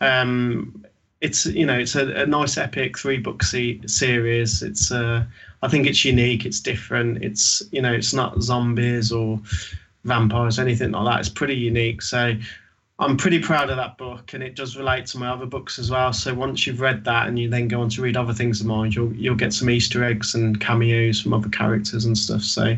[0.00, 0.84] Um,
[1.20, 4.62] it's you know it's a, a nice epic three book se- series.
[4.62, 5.24] It's uh,
[5.62, 6.46] I think it's unique.
[6.46, 7.24] It's different.
[7.24, 9.40] It's you know it's not zombies or
[10.04, 11.20] vampires anything like that.
[11.20, 12.02] It's pretty unique.
[12.02, 12.34] So
[13.00, 15.90] I'm pretty proud of that book, and it does relate to my other books as
[15.90, 16.12] well.
[16.12, 18.66] So once you've read that and you then go on to read other things of
[18.66, 22.42] mine, you'll you'll get some Easter eggs and cameos from other characters and stuff.
[22.42, 22.76] So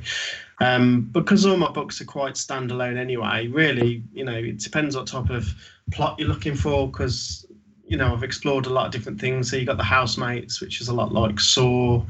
[0.61, 5.07] um, because all my books are quite standalone anyway, really, you know, it depends what
[5.07, 5.47] type of
[5.91, 6.87] plot you're looking for.
[6.87, 7.47] Because
[7.91, 9.51] you know, I've explored a lot of different things.
[9.51, 12.05] So you got the housemates, which is a lot like Saw.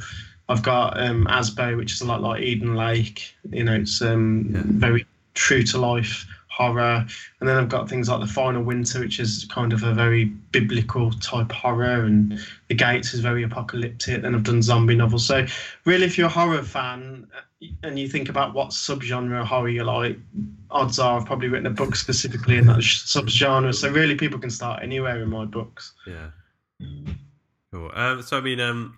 [0.50, 3.34] I've got um, Asbo, which is a lot like Eden Lake.
[3.50, 7.06] You know, it's um, very true to life horror.
[7.40, 10.26] And then I've got things like The Final Winter, which is kind of a very
[10.26, 12.04] biblical type horror.
[12.04, 12.38] And
[12.68, 14.20] The Gates is very apocalyptic.
[14.20, 15.24] Then I've done zombie novels.
[15.24, 15.46] So,
[15.86, 17.26] really, if you're a horror fan
[17.82, 20.18] and you think about what subgenre of horror you like,
[20.70, 23.74] odds are I've probably written a book specifically in that subgenre.
[23.74, 25.92] So, really, people can start anywhere in my books.
[26.06, 26.30] Yeah.
[27.72, 27.90] Cool.
[27.94, 28.96] Um, so, I mean, um,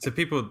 [0.00, 0.50] so people,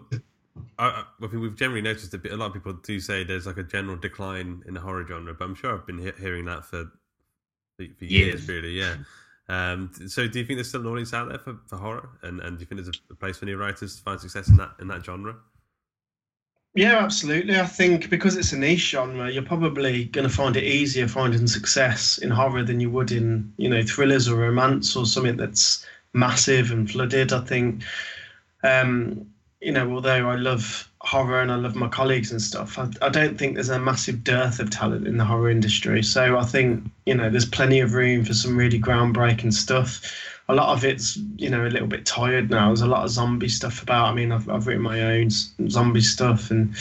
[0.78, 3.57] I, I mean, we've generally noticed that a lot of people do say there's like
[3.57, 6.65] a general decline in the horror genre, but I'm sure I've been he- hearing that
[6.65, 6.86] for
[7.78, 8.47] for years, Years.
[8.47, 8.72] really.
[8.72, 8.95] Yeah.
[9.47, 12.39] Um, so, do you think there's still an audience out there for, for horror, and,
[12.41, 14.57] and do you think there's a, a place for new writers to find success in
[14.57, 15.36] that in that genre?
[16.76, 17.59] Yeah, absolutely.
[17.59, 21.47] I think because it's a niche genre, you're probably going to find it easier finding
[21.47, 25.86] success in horror than you would in, you know, thrillers or romance or something that's
[26.13, 27.34] massive and flooded.
[27.34, 27.84] I think,
[28.63, 29.28] um,
[29.61, 33.09] you know, although I love horror and I love my colleagues and stuff, I, I
[33.09, 36.03] don't think there's a massive dearth of talent in the horror industry.
[36.03, 40.01] So I think, you know, there's plenty of room for some really groundbreaking stuff
[40.50, 42.68] a lot of it's you know a little bit tired now.
[42.68, 44.08] There's a lot of zombie stuff about.
[44.08, 45.30] I mean, I've I've written my own
[45.70, 46.76] zombie stuff, and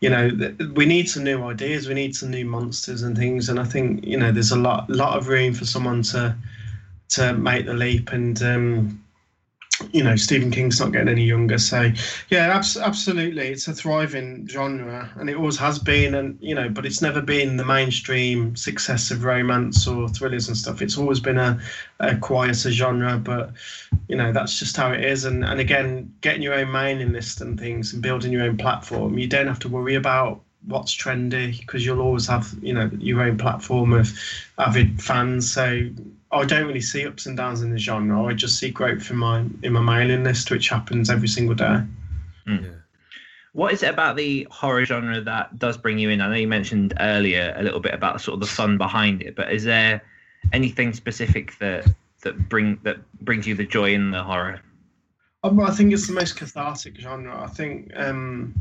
[0.00, 0.30] you know
[0.74, 1.88] we need some new ideas.
[1.88, 3.48] We need some new monsters and things.
[3.48, 6.36] And I think you know there's a lot lot of room for someone to
[7.10, 9.03] to make the leap and um,
[9.94, 11.92] you know Stephen King's not getting any younger, so
[12.28, 16.68] yeah, abs- absolutely, it's a thriving genre, and it always has been, and you know,
[16.68, 20.82] but it's never been the mainstream success of romance or thrillers and stuff.
[20.82, 21.60] It's always been a,
[22.00, 23.52] a quieter genre, but
[24.08, 25.24] you know that's just how it is.
[25.26, 29.16] And and again, getting your own mailing list and things, and building your own platform,
[29.16, 33.22] you don't have to worry about what's trendy because you'll always have you know your
[33.22, 34.10] own platform of
[34.58, 35.88] avid fans so
[36.34, 38.24] I don't really see ups and downs in the genre.
[38.24, 41.80] I just see growth in my in my mailing list, which happens every single day.
[42.46, 42.64] Mm.
[42.64, 42.70] Yeah.
[43.52, 46.20] What is it about the horror genre that does bring you in?
[46.20, 49.36] I know you mentioned earlier a little bit about sort of the fun behind it,
[49.36, 50.02] but is there
[50.52, 51.86] anything specific that
[52.22, 54.60] that bring that brings you the joy in the horror?
[55.44, 57.40] Um, I think it's the most cathartic genre.
[57.40, 58.60] I think um,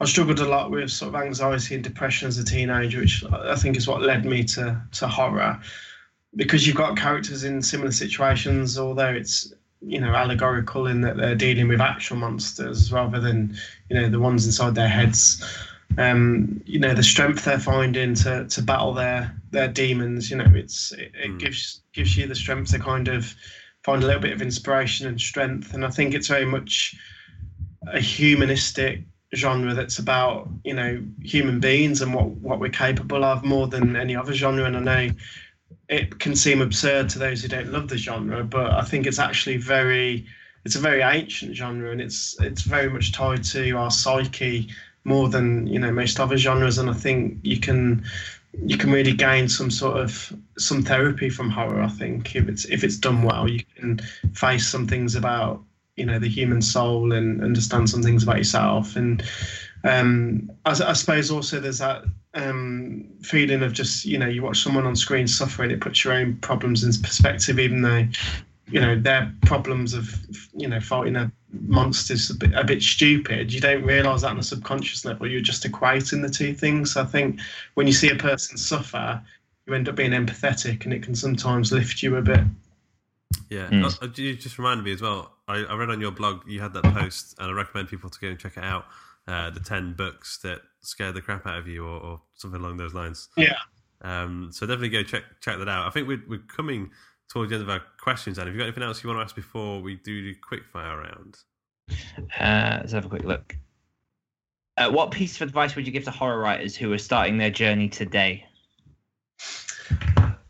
[0.00, 3.56] I struggled a lot with sort of anxiety and depression as a teenager, which I
[3.56, 5.58] think is what led me to to horror
[6.36, 11.34] because you've got characters in similar situations, although it's you know allegorical in that they're
[11.34, 13.56] dealing with actual monsters rather than
[13.88, 15.44] you know the ones inside their heads.
[15.96, 20.30] Um, you know the strength they're finding to to battle their their demons.
[20.30, 21.38] You know it's it, it mm.
[21.38, 23.34] gives gives you the strength to kind of
[23.84, 25.72] find a little bit of inspiration and strength.
[25.72, 26.94] And I think it's very much
[27.86, 29.00] a humanistic
[29.34, 33.96] genre that's about you know human beings and what what we're capable of more than
[33.96, 34.64] any other genre.
[34.64, 35.14] And I know
[35.88, 39.18] it can seem absurd to those who don't love the genre, but I think it's
[39.18, 40.26] actually very
[40.64, 44.68] it's a very ancient genre and it's it's very much tied to our psyche
[45.04, 48.04] more than you know most other genres and I think you can
[48.64, 52.36] you can really gain some sort of some therapy from horror I think.
[52.36, 53.98] If it's if it's done well you can
[54.34, 55.62] face some things about
[55.96, 59.22] you know the human soul and understand some things about yourself and
[59.84, 62.04] um, I, I suppose also there's that
[62.34, 66.14] um, feeling of just you know you watch someone on screen suffering, it puts your
[66.14, 68.06] own problems in perspective, even though
[68.68, 70.14] you know their problems of
[70.54, 73.52] you know fighting a monster's a bit, a bit stupid.
[73.52, 75.26] You don't realise that on a subconscious level.
[75.26, 76.96] You're just equating the two things.
[76.96, 77.40] I think
[77.74, 79.22] when you see a person suffer,
[79.66, 82.40] you end up being empathetic, and it can sometimes lift you a bit.
[83.50, 84.18] Yeah, mm.
[84.18, 85.32] you just reminded me as well.
[85.46, 88.20] I, I read on your blog you had that post, and I recommend people to
[88.20, 88.86] go and check it out.
[89.28, 92.78] Uh, the ten books that scared the crap out of you, or, or something along
[92.78, 93.28] those lines.
[93.36, 93.58] Yeah.
[94.00, 95.86] Um, so definitely go check check that out.
[95.86, 96.90] I think we're we're coming
[97.28, 98.38] towards the end of our questions.
[98.38, 100.62] And have you got anything else you want to ask before we do the quick
[100.72, 101.36] fire round?
[102.38, 103.56] Uh, let's have a quick look.
[104.76, 107.50] Uh, what piece of advice would you give to horror writers who are starting their
[107.50, 108.46] journey today?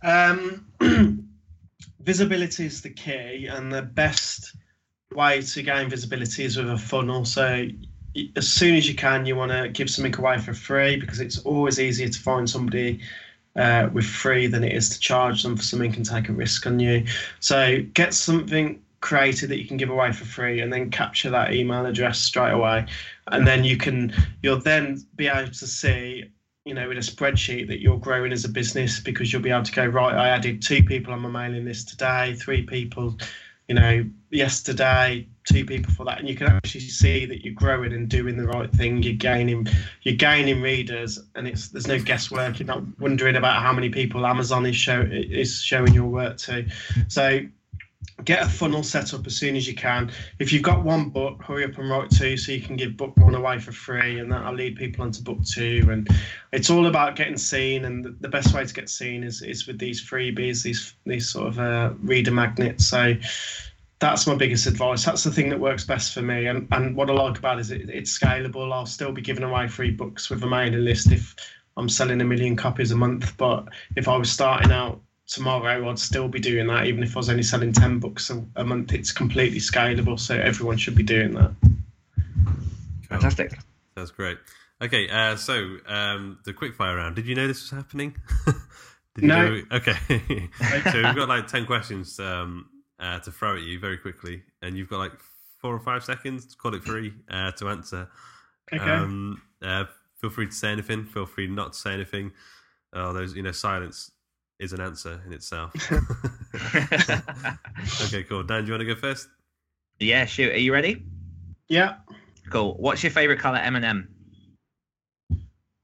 [0.03, 0.66] Um,
[2.01, 4.55] visibility is the key, and the best
[5.14, 7.24] way to gain visibility is with a funnel.
[7.24, 7.66] So
[8.36, 11.38] as soon as you can, you want to give something away for free because it's
[11.40, 13.00] always easier to find somebody
[13.56, 16.66] uh, with free than it is to charge them for something and take a risk
[16.66, 17.04] on you.
[17.40, 21.52] So get something created that you can give away for free and then capture that
[21.52, 22.84] email address straight away
[23.28, 24.12] and then you can
[24.42, 26.24] you'll then be able to see
[26.64, 29.62] you know in a spreadsheet that you're growing as a business because you'll be able
[29.62, 33.16] to go right i added two people on my mailing list today three people
[33.68, 37.92] you know yesterday two people for that and you can actually see that you're growing
[37.92, 39.66] and doing the right thing you're gaining
[40.03, 44.26] you're gaining readers and it's there's no guesswork you're not wondering about how many people
[44.26, 46.66] amazon is show is showing your work to.
[47.09, 47.40] So
[48.24, 50.11] get a funnel set up as soon as you can.
[50.38, 53.16] If you've got one book hurry up and write two so you can give book
[53.16, 56.09] one away for free and that'll lead people onto book two and
[56.53, 59.78] it's all about getting seen and the, best way to get seen is, is with
[59.78, 62.86] these freebies these these sort of uh, reader magnets.
[62.86, 63.14] So
[64.01, 65.05] that's my biggest advice.
[65.05, 66.46] That's the thing that works best for me.
[66.46, 68.72] And and what I like about it is it, it's scalable.
[68.72, 71.34] I'll still be giving away free books with a mailing list if
[71.76, 73.36] I'm selling a million copies a month.
[73.36, 77.18] But if I was starting out tomorrow, I'd still be doing that, even if I
[77.18, 78.92] was only selling ten books a, a month.
[78.92, 81.53] It's completely scalable, so everyone should be doing that.
[83.09, 83.59] Fantastic.
[83.96, 84.38] That's great.
[84.80, 87.16] Okay, uh, so um, the quickfire round.
[87.16, 88.16] Did you know this was happening?
[89.16, 89.49] no.
[89.49, 89.62] Know?
[89.72, 89.96] Okay.
[90.09, 92.20] so we've got like ten questions.
[92.20, 92.68] Um,
[92.99, 95.12] uh, to throw at you very quickly, and you've got like
[95.61, 98.09] four or five seconds, to call it free, uh, to answer.
[98.72, 98.90] Okay.
[98.90, 99.84] Um, Uh,
[100.20, 101.05] feel free to say anything.
[101.05, 102.32] Feel free not to say anything.
[102.92, 104.12] Oh, those you know, silence
[104.61, 105.72] is an answer in itself.
[108.03, 108.42] okay, cool.
[108.42, 109.28] Dan, do you want to go first?
[109.99, 110.53] Yeah, shoot.
[110.53, 111.05] Are you ready?
[111.68, 111.96] Yeah.
[112.51, 112.74] Cool.
[112.78, 114.09] What's your favorite color, M&M?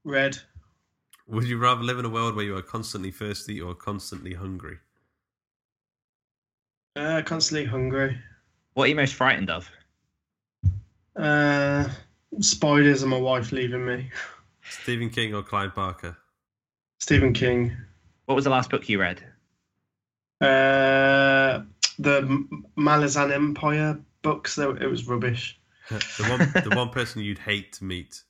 [0.03, 0.37] Red.
[1.27, 4.77] Would you rather live in a world where you are constantly thirsty or constantly hungry?
[6.95, 8.17] Uh, constantly hungry.
[8.73, 9.69] What are you most frightened of?
[11.15, 11.89] Uh,
[12.39, 14.09] spiders and my wife leaving me.
[14.69, 16.17] Stephen King or Clive Barker?
[16.99, 17.75] Stephen King.
[18.25, 19.21] What was the last book you read?
[20.41, 21.61] Uh,
[21.99, 22.21] the
[22.77, 24.57] Malazan Empire books.
[24.57, 25.59] It was rubbish.
[25.89, 28.23] the one, the one person you'd hate to meet.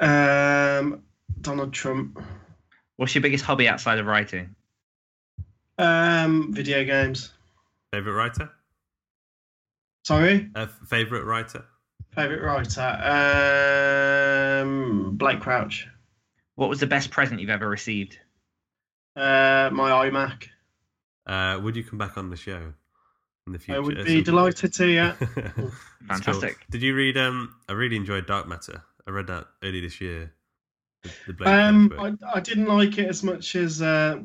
[0.00, 1.02] Um,
[1.40, 2.20] Donald Trump.
[2.96, 4.55] What's your biggest hobby outside of writing?
[5.78, 7.32] Um, video games.
[7.92, 8.50] Favorite writer?
[10.04, 10.48] Sorry.
[10.54, 11.64] Uh, favorite writer?
[12.14, 12.80] Favorite writer?
[14.62, 15.88] Um, Blake Crouch.
[16.54, 18.18] What was the best present you've ever received?
[19.14, 20.48] Uh, my iMac.
[21.26, 22.72] Uh, would you come back on the show
[23.46, 23.76] in the future?
[23.76, 24.86] I would be delighted to.
[24.86, 25.12] Yeah.
[26.08, 26.58] Fantastic.
[26.58, 26.66] Cool.
[26.70, 27.16] Did you read?
[27.16, 28.82] Um, I really enjoyed Dark Matter.
[29.06, 30.32] I read that early this year.
[31.02, 34.24] The, the um, I, I didn't like it as much as uh, the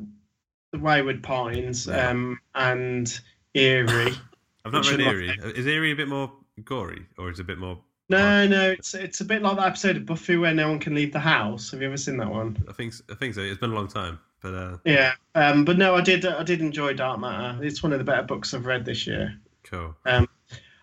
[0.72, 3.20] Wayward Pines um, and
[3.54, 4.14] Eerie.
[4.64, 5.38] I've not read Eerie.
[5.56, 6.32] Is Eerie a bit more
[6.64, 7.78] gory, or is it a bit more?
[8.08, 10.94] No, no, it's it's a bit like that episode of Buffy where no one can
[10.94, 11.70] leave the house.
[11.70, 12.62] Have you ever seen that one?
[12.68, 13.40] I think I think so.
[13.40, 14.76] It's been a long time, but uh...
[14.84, 15.12] yeah.
[15.34, 17.64] Um, but no, I did I did enjoy Dark Matter.
[17.64, 19.38] It's one of the better books I've read this year.
[19.64, 19.94] Cool.
[20.04, 20.28] Um,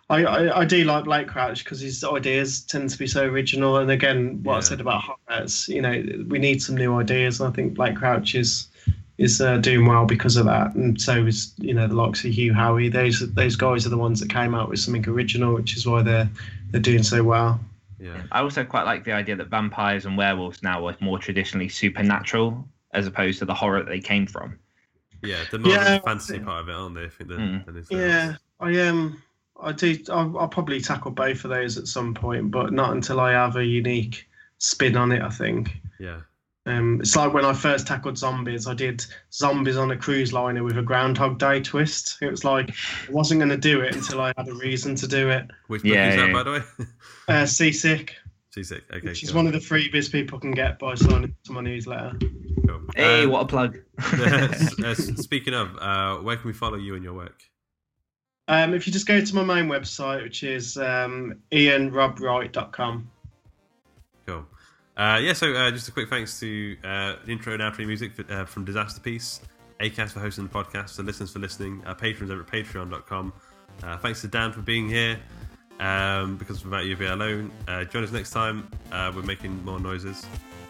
[0.09, 3.77] I, I, I, do like Blake Crouch because his ideas tend to be so original.
[3.77, 4.57] And again, what yeah.
[4.57, 7.39] I said about Hobbits, you know, we need some new ideas.
[7.39, 8.68] And I think Blake Crouch is
[9.19, 10.73] is uh, doing well because of that.
[10.75, 12.91] And so is you know the likes of Hugh Howey.
[12.91, 16.01] Those those guys are the ones that came out with something original, which is why
[16.01, 16.29] they're
[16.71, 17.59] they're doing so well.
[17.99, 18.23] Yeah.
[18.31, 22.65] I also quite like the idea that vampires and werewolves now are more traditionally supernatural
[22.93, 24.57] as opposed to the horror that they came from.
[25.21, 27.03] Yeah, the more yeah, fantasy part of it, aren't they?
[27.03, 27.29] I think.
[27.29, 27.85] Mm.
[27.91, 28.97] Yeah, I am.
[28.97, 29.23] Um,
[29.61, 29.97] I do.
[30.09, 33.57] I'll, I'll, probably tackle both of those at some point, but not until I have
[33.57, 35.21] a unique spin on it.
[35.21, 35.81] I think.
[35.99, 36.21] Yeah.
[36.69, 38.67] Um, it's like when I first tackled zombies.
[38.67, 39.03] I did
[39.33, 42.17] zombies on a cruise liner with a Groundhog Day twist.
[42.21, 42.69] It was like
[43.07, 45.49] I wasn't going to do it until I had a reason to do it.
[45.67, 46.61] Which book yeah, is that, by the way?
[47.27, 48.15] uh, Seasick.
[48.53, 48.83] Seasick.
[48.93, 49.07] Okay.
[49.07, 52.17] Which is one of the freebies people can get by signing to my newsletter.
[52.67, 52.81] Cool.
[52.95, 53.79] Hey, um, what a plug!
[53.99, 57.41] uh, speaking of, uh, where can we follow you and your work?
[58.47, 63.09] Um, if you just go to my main website, which is um, iainrobwright.com.
[64.25, 64.45] Cool.
[64.99, 68.29] Uh, yeah, so uh, just a quick thanks to uh, intro and outro music for,
[68.29, 69.39] uh, from Disasterpeace,
[69.79, 73.31] ACAST for hosting the podcast, the listeners for listening, our patrons over at patreon.com.
[73.81, 75.17] Uh, thanks to Dan for being here,
[75.79, 77.49] um, because without you, be alone.
[77.65, 78.69] Uh, join us next time.
[78.91, 80.25] we're making more noises.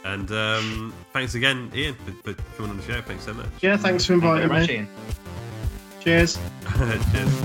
[0.05, 3.01] And um, thanks again, Iain, for, for, coming on the show.
[3.01, 3.47] Thanks so much.
[3.61, 4.87] Yeah, thanks for inviting me.
[6.01, 6.37] Cheers.
[6.77, 7.41] Cheers.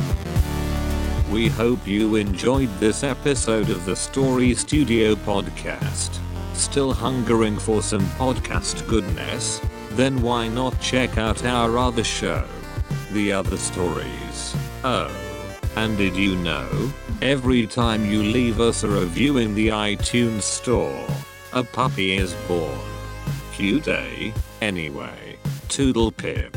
[1.33, 6.21] We hope you enjoyed this episode of the Story Studio podcast.
[6.55, 9.61] Still hungering for some podcast goodness?
[9.91, 12.45] Then why not check out our other show,
[13.13, 14.57] The Other Stories?
[14.85, 15.11] Oh,
[15.77, 16.93] and did you know?
[17.21, 21.07] Every time you leave us a review in the iTunes store,
[21.53, 22.79] a puppy is born.
[23.53, 24.33] Cute, eh?
[24.61, 25.37] Anyway,
[25.69, 26.57] toodle pip.